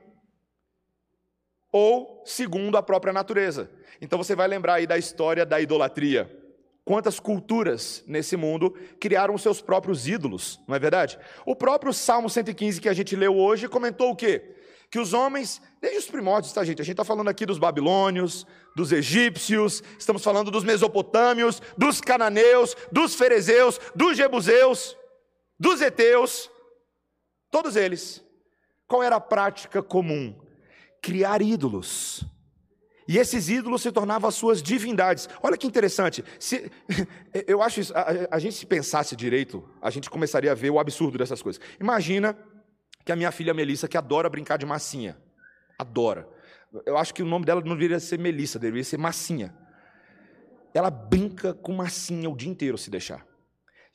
[1.71, 3.69] ou segundo a própria natureza.
[4.01, 6.39] Então você vai lembrar aí da história da idolatria.
[6.83, 11.17] Quantas culturas nesse mundo criaram seus próprios ídolos, não é verdade?
[11.45, 14.55] O próprio Salmo 115 que a gente leu hoje comentou o quê?
[14.93, 16.79] Que os homens, desde os primórdios, tá, gente?
[16.79, 22.77] A gente está falando aqui dos babilônios, dos egípcios, estamos falando dos mesopotâmios, dos cananeus,
[22.91, 24.95] dos ferezeus, dos jebuseus,
[25.59, 26.47] dos heteus,
[27.49, 28.23] todos eles.
[28.87, 30.39] Qual era a prática comum?
[31.01, 32.23] Criar ídolos.
[33.07, 35.27] E esses ídolos se tornavam as suas divindades.
[35.41, 36.23] Olha que interessante.
[36.39, 36.71] Se,
[37.47, 40.77] eu acho isso, a, a gente se pensasse direito, a gente começaria a ver o
[40.77, 41.59] absurdo dessas coisas.
[41.79, 42.37] Imagina
[43.05, 45.17] que a minha filha Melissa, que adora brincar de massinha.
[45.77, 46.27] Adora.
[46.85, 49.53] Eu acho que o nome dela não deveria ser Melissa, deveria ser Massinha.
[50.73, 53.23] Ela brinca com massinha o dia inteiro, se deixar.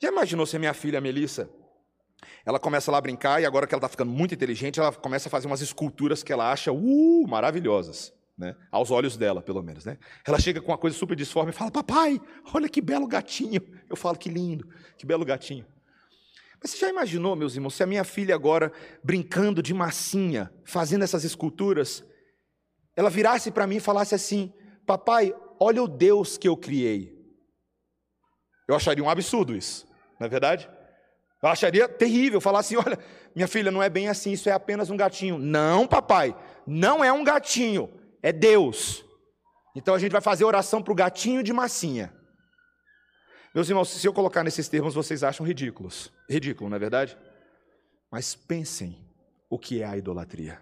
[0.01, 1.49] Já imaginou se a minha filha Melissa,
[2.45, 5.27] ela começa lá a brincar e agora que ela está ficando muito inteligente, ela começa
[5.27, 8.13] a fazer umas esculturas que ela acha uh, maravilhosas.
[8.37, 8.55] Né?
[8.71, 9.83] Aos olhos dela, pelo menos.
[9.83, 9.97] Né?
[10.25, 12.21] Ela chega com uma coisa super disforme e fala: Papai,
[12.53, 13.61] olha que belo gatinho.
[13.89, 14.65] Eu falo: Que lindo,
[14.97, 15.65] que belo gatinho.
[16.61, 18.71] Mas você já imaginou, meus irmãos, se a minha filha agora,
[19.03, 22.03] brincando de massinha, fazendo essas esculturas,
[22.95, 24.53] ela virasse para mim e falasse assim:
[24.85, 27.17] Papai, olha o Deus que eu criei.
[28.67, 29.87] Eu acharia um absurdo isso,
[30.19, 30.69] não é verdade?
[31.41, 32.99] Eu acharia terrível falar assim: olha,
[33.33, 35.37] minha filha, não é bem assim, isso é apenas um gatinho.
[35.37, 36.35] Não, papai,
[36.67, 37.89] não é um gatinho,
[38.21, 39.05] é Deus.
[39.75, 42.13] Então a gente vai fazer oração para o gatinho de massinha.
[43.59, 46.09] Meus irmãos, se eu colocar nesses termos, vocês acham ridículos.
[46.29, 47.17] Ridículo, não é verdade?
[48.09, 48.97] Mas pensem
[49.49, 50.61] o que é a idolatria.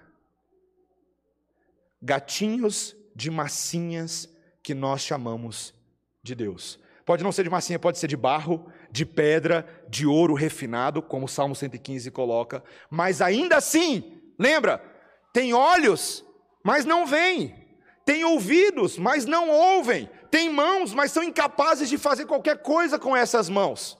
[2.01, 4.27] Gatinhos de massinhas
[4.63, 5.75] que nós chamamos
[6.23, 6.79] de Deus.
[7.05, 11.27] Pode não ser de massinha, pode ser de barro, de pedra, de ouro refinado, como
[11.27, 14.83] o Salmo 115 coloca, mas ainda assim, lembra,
[15.31, 16.25] tem olhos,
[16.63, 17.53] mas não veem,
[18.03, 23.15] tem ouvidos, mas não ouvem, têm mãos, mas são incapazes de fazer qualquer coisa com
[23.15, 23.97] essas mãos.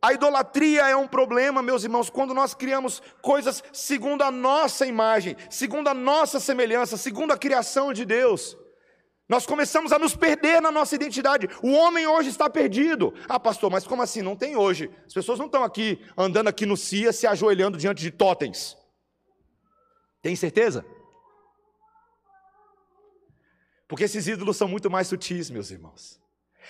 [0.00, 5.36] A idolatria é um problema, meus irmãos, quando nós criamos coisas segundo a nossa imagem,
[5.50, 8.56] segundo a nossa semelhança, segundo a criação de Deus.
[9.28, 11.48] Nós começamos a nos perder na nossa identidade.
[11.62, 13.12] O homem hoje está perdido.
[13.28, 14.22] Ah, pastor, mas como assim?
[14.22, 14.90] Não tem hoje.
[15.06, 18.76] As pessoas não estão aqui andando aqui no CIA se ajoelhando diante de totens.
[20.22, 20.84] Tem certeza?
[23.88, 26.20] Porque esses ídolos são muito mais sutis, meus irmãos.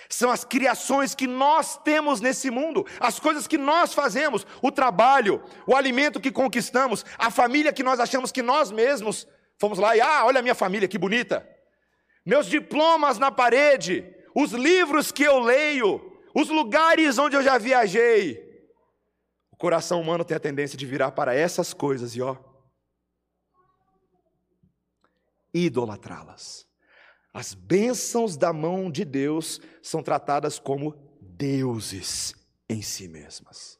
[0.07, 5.43] São as criações que nós temos nesse mundo, as coisas que nós fazemos, o trabalho,
[5.67, 9.27] o alimento que conquistamos, a família que nós achamos que nós mesmos
[9.59, 11.45] fomos lá e, ah, olha a minha família, que bonita.
[12.25, 18.47] meus diplomas na parede, os livros que eu leio, os lugares onde eu já viajei.
[19.51, 22.37] O coração humano tem a tendência de virar para essas coisas e ó,
[25.53, 26.68] idolatrá-las.
[27.33, 32.33] As bênçãos da mão de Deus são tratadas como deuses
[32.69, 33.79] em si mesmas.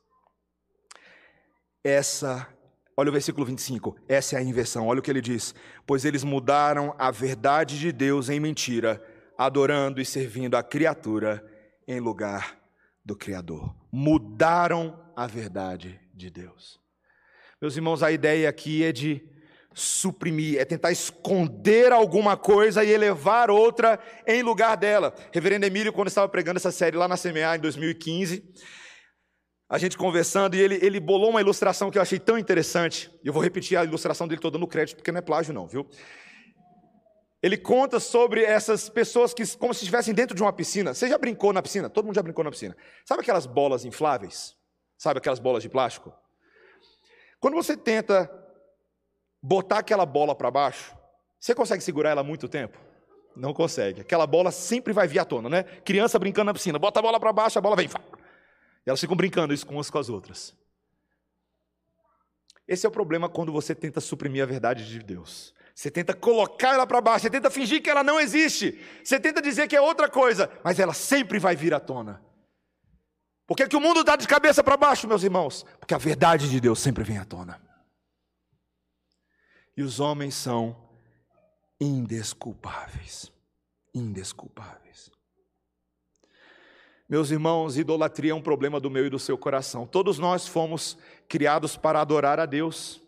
[1.84, 2.48] Essa,
[2.96, 6.24] olha o versículo 25, essa é a inversão, olha o que ele diz: Pois eles
[6.24, 9.04] mudaram a verdade de Deus em mentira,
[9.38, 11.44] adorando e servindo a criatura
[11.88, 12.60] em lugar
[13.04, 13.76] do Criador.
[13.92, 16.80] Mudaram a verdade de Deus.
[17.62, 19.28] Meus irmãos, a ideia aqui é de
[19.80, 25.14] suprimir, é tentar esconder alguma coisa e elevar outra em lugar dela.
[25.32, 28.44] Reverendo Emílio, quando estava pregando essa série lá na CMA em 2015,
[29.70, 33.10] a gente conversando e ele, ele bolou uma ilustração que eu achei tão interessante.
[33.24, 35.88] Eu vou repetir a ilustração dele, estou dando crédito porque não é plágio, não, viu?
[37.42, 40.94] Ele conta sobre essas pessoas que, como se estivessem dentro de uma piscina.
[40.94, 41.90] Você já brincou na piscina?
[41.90, 42.76] Todo mundo já brincou na piscina.
[43.06, 44.56] Sabe aquelas bolas infláveis?
[44.98, 46.14] Sabe aquelas bolas de plástico?
[47.40, 48.30] Quando você tenta
[49.42, 50.96] botar aquela bola para baixo,
[51.40, 52.78] você consegue segurar ela muito tempo?
[53.36, 54.02] Não consegue.
[54.02, 55.64] Aquela bola sempre vai vir à tona, né?
[55.64, 57.88] Criança brincando na piscina, bota a bola para baixo, a bola vem.
[57.88, 60.54] E elas ficam brincando isso com umas com as outras.
[62.68, 65.54] Esse é o problema quando você tenta suprimir a verdade de Deus.
[65.74, 68.78] Você tenta colocar ela para baixo, você tenta fingir que ela não existe.
[69.02, 72.22] Você tenta dizer que é outra coisa, mas ela sempre vai vir à tona.
[73.48, 75.66] Por que, que o mundo está de cabeça para baixo, meus irmãos?
[75.80, 77.69] Porque a verdade de Deus sempre vem à tona
[79.80, 80.76] e os homens são
[81.80, 83.32] indesculpáveis.
[83.96, 85.10] Indesculpáveis.
[87.08, 89.88] Meus irmãos, idolatria é um problema do meu e do seu coração.
[89.88, 90.98] Todos nós fomos
[91.30, 93.02] criados para adorar a Deus.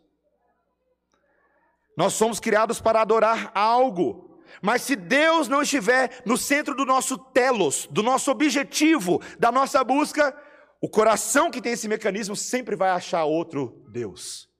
[1.97, 4.41] Nós somos criados para adorar algo.
[4.61, 9.83] Mas se Deus não estiver no centro do nosso telos, do nosso objetivo, da nossa
[9.83, 10.33] busca,
[10.79, 14.50] o coração que tem esse mecanismo sempre vai achar outro Deus.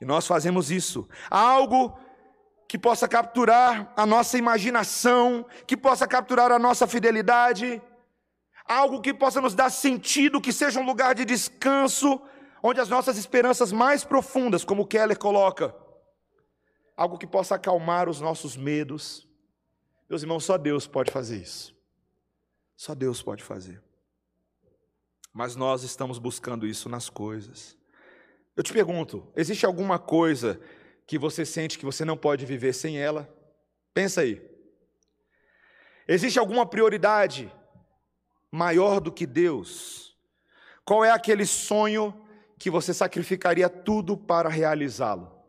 [0.00, 1.08] E nós fazemos isso.
[1.30, 1.98] Algo
[2.66, 7.82] que possa capturar a nossa imaginação, que possa capturar a nossa fidelidade,
[8.64, 12.20] algo que possa nos dar sentido, que seja um lugar de descanso,
[12.62, 15.74] onde as nossas esperanças mais profundas, como Keller coloca,
[16.96, 19.28] algo que possa acalmar os nossos medos.
[20.08, 21.74] Meus irmãos, só Deus pode fazer isso.
[22.76, 23.82] Só Deus pode fazer.
[25.32, 27.79] Mas nós estamos buscando isso nas coisas.
[28.56, 30.60] Eu te pergunto: existe alguma coisa
[31.06, 33.28] que você sente que você não pode viver sem ela?
[33.92, 34.40] Pensa aí.
[36.06, 37.52] Existe alguma prioridade
[38.50, 40.16] maior do que Deus?
[40.84, 42.26] Qual é aquele sonho
[42.58, 45.40] que você sacrificaria tudo para realizá-lo?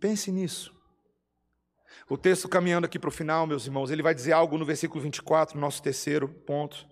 [0.00, 0.74] Pense nisso.
[2.08, 5.00] O texto caminhando aqui para o final, meus irmãos, ele vai dizer algo no versículo
[5.00, 6.88] 24, nosso terceiro ponto.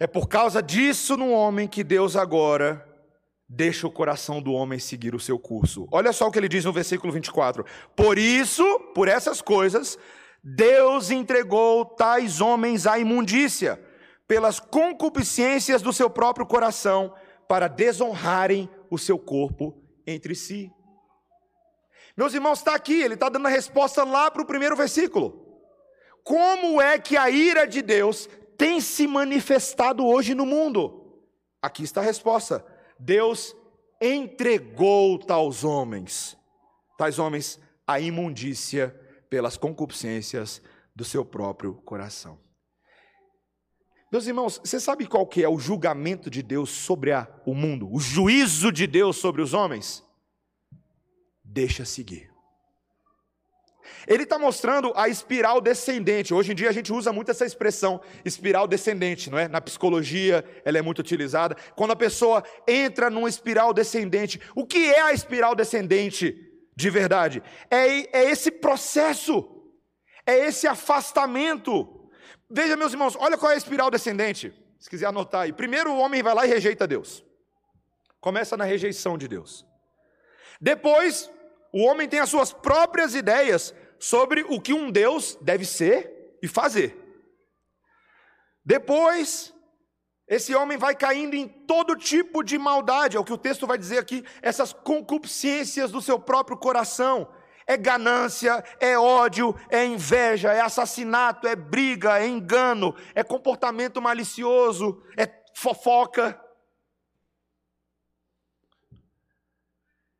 [0.00, 2.86] É por causa disso no homem que Deus agora
[3.48, 5.88] deixa o coração do homem seguir o seu curso.
[5.90, 7.64] Olha só o que ele diz no versículo 24:
[7.96, 9.98] Por isso, por essas coisas,
[10.42, 13.80] Deus entregou tais homens à imundícia,
[14.26, 17.12] pelas concupiscências do seu próprio coração,
[17.48, 20.70] para desonrarem o seu corpo entre si.
[22.16, 25.44] Meus irmãos, está aqui, ele está dando a resposta lá para o primeiro versículo.
[26.22, 28.28] Como é que a ira de Deus
[28.58, 31.22] tem se manifestado hoje no mundo?
[31.62, 32.66] Aqui está a resposta.
[32.98, 33.56] Deus
[34.00, 36.36] entregou tais homens,
[36.98, 38.88] tais homens, à imundícia
[39.30, 40.60] pelas concupiscências
[40.94, 42.38] do seu próprio coração.
[44.10, 47.88] Meus irmãos, você sabe qual que é o julgamento de Deus sobre a, o mundo?
[47.92, 50.02] O juízo de Deus sobre os homens?
[51.44, 52.27] Deixa seguir.
[54.06, 56.34] Ele está mostrando a espiral descendente.
[56.34, 59.48] Hoje em dia a gente usa muito essa expressão, espiral descendente, não é?
[59.48, 61.56] Na psicologia ela é muito utilizada.
[61.76, 66.36] Quando a pessoa entra numa espiral descendente, o que é a espiral descendente
[66.76, 67.42] de verdade?
[67.70, 69.48] É, é esse processo,
[70.26, 72.10] é esse afastamento.
[72.50, 74.52] Veja, meus irmãos, olha qual é a espiral descendente.
[74.78, 75.52] Se quiser anotar aí.
[75.52, 77.24] Primeiro o homem vai lá e rejeita Deus.
[78.20, 79.66] Começa na rejeição de Deus.
[80.60, 81.30] Depois,
[81.78, 86.48] o homem tem as suas próprias ideias sobre o que um Deus deve ser e
[86.48, 86.98] fazer.
[88.64, 89.54] Depois,
[90.26, 93.78] esse homem vai caindo em todo tipo de maldade, é o que o texto vai
[93.78, 97.32] dizer aqui, essas concupiscências do seu próprio coração.
[97.64, 105.00] É ganância, é ódio, é inveja, é assassinato, é briga, é engano, é comportamento malicioso,
[105.16, 106.42] é fofoca.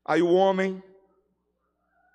[0.05, 0.83] Aí o homem,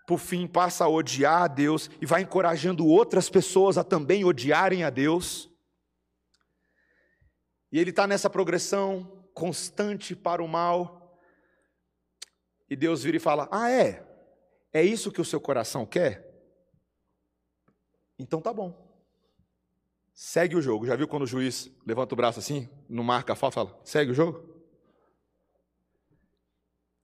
[0.06, 4.84] por fim, passa a odiar a Deus e vai encorajando outras pessoas a também odiarem
[4.84, 5.50] a Deus.
[7.72, 11.20] E ele está nessa progressão constante para o mal.
[12.70, 14.06] E Deus vira e fala: Ah, é?
[14.72, 16.32] É isso que o seu coração quer?
[18.18, 18.84] Então tá bom.
[20.14, 20.86] Segue o jogo.
[20.86, 24.12] Já viu quando o juiz levanta o braço assim, não marca a falta, fala: segue
[24.12, 24.54] o jogo?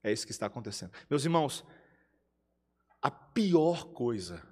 [0.02, 0.92] É isso que está acontecendo.
[1.08, 1.64] Meus irmãos,
[3.02, 4.42] a pior coisa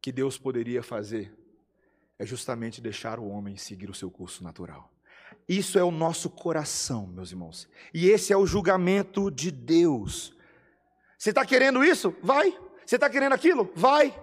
[0.00, 1.36] que Deus poderia fazer
[2.18, 4.90] é justamente deixar o homem seguir o seu curso natural.
[5.48, 7.68] Isso é o nosso coração, meus irmãos.
[7.92, 10.34] E esse é o julgamento de Deus.
[11.18, 12.14] Você está querendo isso?
[12.22, 12.58] Vai.
[12.84, 13.70] Você está querendo aquilo?
[13.74, 14.18] Vai.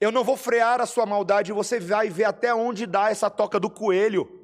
[0.00, 3.60] Eu não vou frear a sua maldade, você vai ver até onde dá essa toca
[3.60, 4.40] do coelho.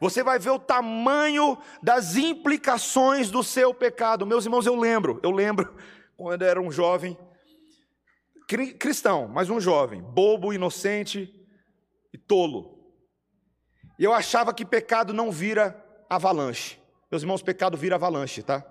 [0.00, 4.24] Você vai ver o tamanho das implicações do seu pecado.
[4.24, 5.74] Meus irmãos, eu lembro, eu lembro
[6.20, 7.16] quando era um jovem
[8.78, 11.32] cristão, mas um jovem, bobo, inocente
[12.12, 12.78] e tolo.
[13.98, 16.78] E eu achava que pecado não vira avalanche.
[17.10, 18.62] Meus irmãos, pecado vira avalanche, tá?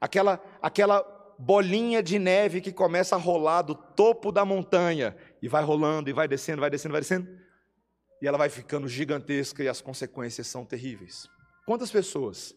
[0.00, 1.02] Aquela aquela
[1.36, 6.12] bolinha de neve que começa a rolar do topo da montanha e vai rolando e
[6.12, 7.28] vai descendo, vai descendo, vai descendo,
[8.22, 11.28] e ela vai ficando gigantesca e as consequências são terríveis.
[11.66, 12.54] Quantas pessoas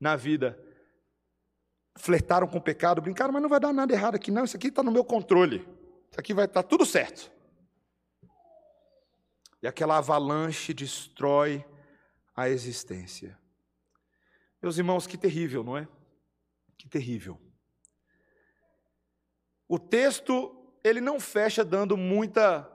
[0.00, 0.58] na vida
[2.00, 4.68] flertaram com o pecado, brincaram, mas não vai dar nada errado aqui, não, isso aqui
[4.68, 5.58] está no meu controle,
[6.10, 7.30] isso aqui vai estar tá tudo certo.
[9.62, 11.64] E aquela avalanche destrói
[12.34, 13.38] a existência.
[14.62, 15.86] Meus irmãos, que terrível, não é?
[16.78, 17.38] Que terrível.
[19.68, 22.70] O texto, ele não fecha dando muita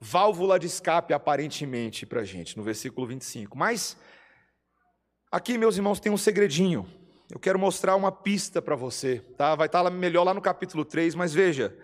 [0.00, 3.56] válvula de escape, aparentemente, para a gente, no versículo 25.
[3.56, 3.96] Mas,
[5.30, 6.99] aqui, meus irmãos, tem um segredinho.
[7.30, 9.54] Eu quero mostrar uma pista para você, tá?
[9.54, 11.76] Vai estar tá melhor lá no capítulo 3, mas veja.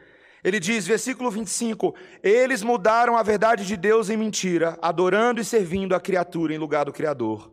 [0.42, 5.94] Ele diz, versículo 25: Eles mudaram a verdade de Deus em mentira, adorando e servindo
[5.94, 7.53] a criatura em lugar do Criador,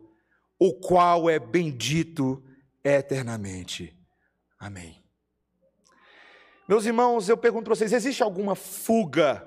[0.58, 2.42] o qual é bendito
[2.82, 3.96] eternamente.
[4.58, 5.02] Amém.
[6.68, 9.46] Meus irmãos, eu pergunto para vocês: existe alguma fuga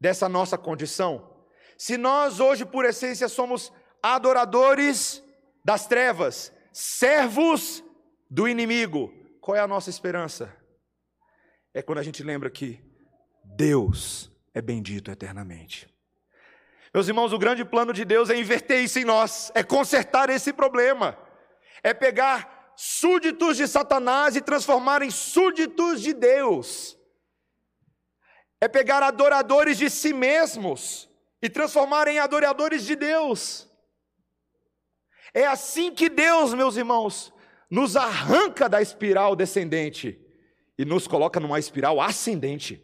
[0.00, 1.30] dessa nossa condição?
[1.76, 3.72] Se nós hoje, por essência, somos
[4.02, 5.22] adoradores
[5.64, 7.84] das trevas, servos
[8.30, 10.54] do inimigo, qual é a nossa esperança?
[11.74, 12.80] É quando a gente lembra que
[13.44, 15.92] Deus é bendito eternamente.
[16.94, 20.52] Meus irmãos, o grande plano de Deus é inverter isso em nós, é consertar esse
[20.52, 21.18] problema,
[21.82, 26.98] é pegar súditos de Satanás e transformar em súditos de Deus.
[28.60, 31.10] É pegar adoradores de si mesmos
[31.40, 33.68] e transformar em adoradores de Deus.
[35.34, 37.32] É assim que Deus, meus irmãos,
[37.70, 40.20] nos arranca da espiral descendente
[40.76, 42.82] e nos coloca numa espiral ascendente.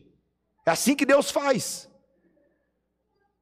[0.67, 1.89] É assim que Deus faz.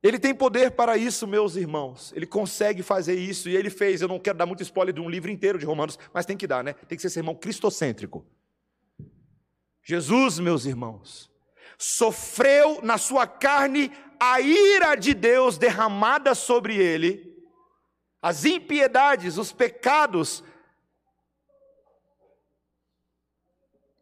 [0.02, 2.12] Ele tem poder para isso, meus irmãos.
[2.14, 4.00] Ele consegue fazer isso e ele fez.
[4.00, 6.46] Eu não quero dar muito spoiler de um livro inteiro de Romanos, mas tem que
[6.46, 6.72] dar, né?
[6.72, 8.24] Tem que ser sermão cristocêntrico.
[9.84, 11.30] Jesus, meus irmãos,
[11.78, 17.35] sofreu na sua carne a ira de Deus derramada sobre ele,
[18.20, 20.42] as impiedades, os pecados,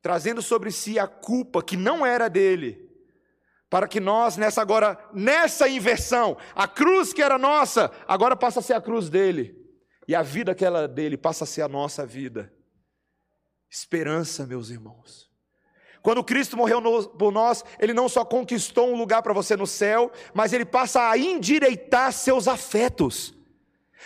[0.00, 2.84] trazendo sobre si a culpa que não era dele
[3.74, 8.62] para que nós nessa agora nessa inversão, a cruz que era nossa, agora passa a
[8.62, 9.52] ser a cruz dele,
[10.06, 12.54] e a vida que era dele passa a ser a nossa vida.
[13.68, 15.28] Esperança, meus irmãos.
[16.02, 19.66] Quando Cristo morreu no, por nós, Ele não só conquistou um lugar para você no
[19.66, 23.34] céu, mas Ele passa a endireitar seus afetos.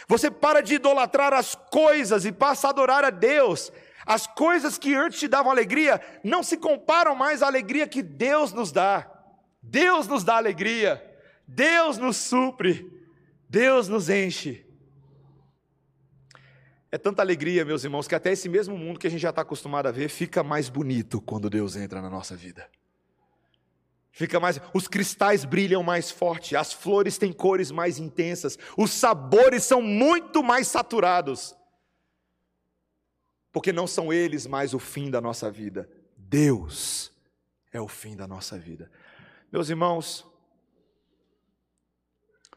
[0.06, 3.72] Você para de idolatrar as coisas e passa a adorar a Deus.
[4.06, 8.52] As coisas que antes te davam alegria não se comparam mais à alegria que Deus
[8.52, 9.10] nos dá.
[9.62, 11.02] Deus nos dá alegria,
[11.46, 12.90] Deus nos supre,
[13.48, 14.64] Deus nos enche.
[16.90, 19.42] É tanta alegria, meus irmãos, que até esse mesmo mundo que a gente já está
[19.42, 22.66] acostumado a ver fica mais bonito quando Deus entra na nossa vida.
[24.18, 29.62] Fica mais, os cristais brilham mais forte, as flores têm cores mais intensas, os sabores
[29.62, 31.54] são muito mais saturados.
[33.52, 35.88] Porque não são eles mais o fim da nossa vida.
[36.16, 37.12] Deus
[37.72, 38.90] é o fim da nossa vida.
[39.52, 40.26] Meus irmãos,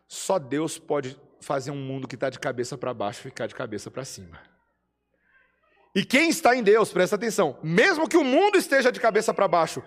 [0.08, 3.92] só Deus pode fazer um mundo que está de cabeça para baixo ficar de cabeça
[3.92, 4.42] para cima.
[5.94, 9.48] E quem está em Deus, presta atenção, mesmo que o mundo esteja de cabeça para
[9.48, 9.84] baixo,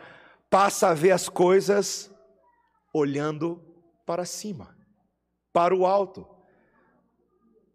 [0.55, 2.09] passa a ver as coisas
[2.93, 3.61] olhando
[4.07, 4.73] para cima,
[5.53, 6.25] para o alto,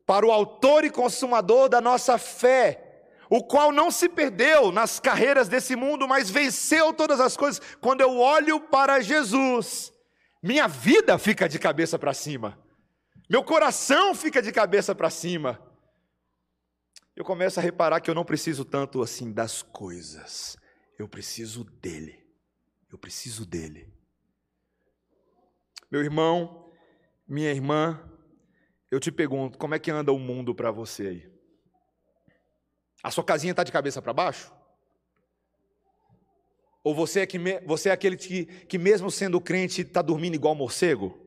[0.07, 5.49] para o autor e consumador da nossa fé, o qual não se perdeu nas carreiras
[5.49, 7.61] desse mundo, mas venceu todas as coisas.
[7.81, 9.91] Quando eu olho para Jesus,
[10.41, 12.57] minha vida fica de cabeça para cima,
[13.29, 15.61] meu coração fica de cabeça para cima.
[17.13, 20.55] Eu começo a reparar que eu não preciso tanto assim das coisas,
[20.97, 22.28] eu preciso dele.
[22.91, 23.91] Eu preciso dele.
[25.91, 26.71] Meu irmão,
[27.27, 27.99] minha irmã,
[28.91, 31.39] eu te pergunto, como é que anda o mundo para você aí?
[33.03, 34.53] A sua casinha está de cabeça para baixo?
[36.83, 40.55] Ou você é, que, você é aquele que, que, mesmo sendo crente, está dormindo igual
[40.55, 41.17] morcego?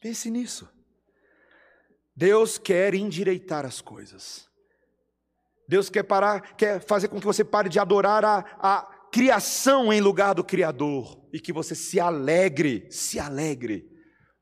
[0.00, 0.68] Pense nisso.
[2.16, 4.48] Deus quer endireitar as coisas.
[5.68, 10.00] Deus quer parar, quer fazer com que você pare de adorar a, a criação em
[10.00, 13.90] lugar do Criador e que você se alegre, se alegre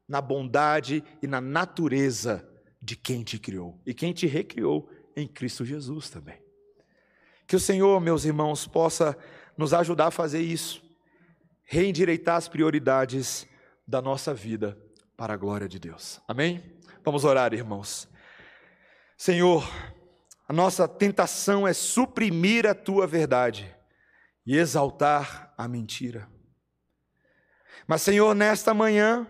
[0.09, 2.47] na bondade e na natureza
[2.81, 6.41] de quem te criou e quem te recriou em Cristo Jesus também.
[7.47, 9.17] Que o Senhor, meus irmãos, possa
[9.57, 10.83] nos ajudar a fazer isso,
[11.65, 13.47] reendireitar as prioridades
[13.87, 14.79] da nossa vida
[15.17, 16.21] para a glória de Deus.
[16.29, 16.63] Amém?
[17.05, 18.09] Vamos orar, irmãos.
[19.17, 19.67] Senhor,
[20.49, 23.76] a nossa tentação é suprimir a tua verdade
[24.47, 26.29] e exaltar a mentira.
[27.87, 29.27] Mas, Senhor, nesta manhã,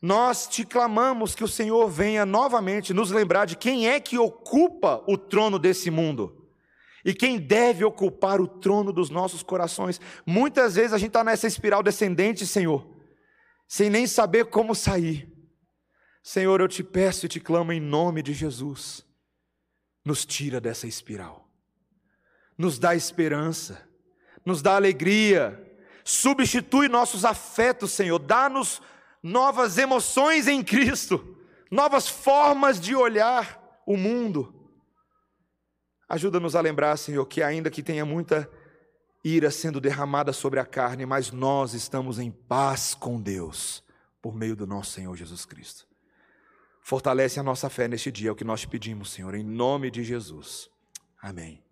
[0.00, 5.04] nós te clamamos que o Senhor venha novamente nos lembrar de quem é que ocupa
[5.06, 6.48] o trono desse mundo
[7.04, 10.00] e quem deve ocupar o trono dos nossos corações.
[10.24, 12.86] Muitas vezes a gente está nessa espiral descendente, Senhor,
[13.68, 15.30] sem nem saber como sair.
[16.22, 19.04] Senhor, eu te peço e te clamo em nome de Jesus,
[20.04, 21.48] nos tira dessa espiral,
[22.56, 23.89] nos dá esperança,
[24.50, 25.58] nos dá alegria,
[26.04, 28.82] substitui nossos afetos, Senhor, dá-nos
[29.22, 31.38] novas emoções em Cristo,
[31.70, 34.52] novas formas de olhar o mundo.
[36.08, 38.50] Ajuda-nos a lembrar, Senhor, que ainda que tenha muita
[39.22, 43.84] ira sendo derramada sobre a carne, mas nós estamos em paz com Deus
[44.20, 45.86] por meio do nosso Senhor Jesus Cristo.
[46.82, 49.90] Fortalece a nossa fé neste dia, é o que nós te pedimos, Senhor, em nome
[49.92, 50.68] de Jesus.
[51.22, 51.62] Amém.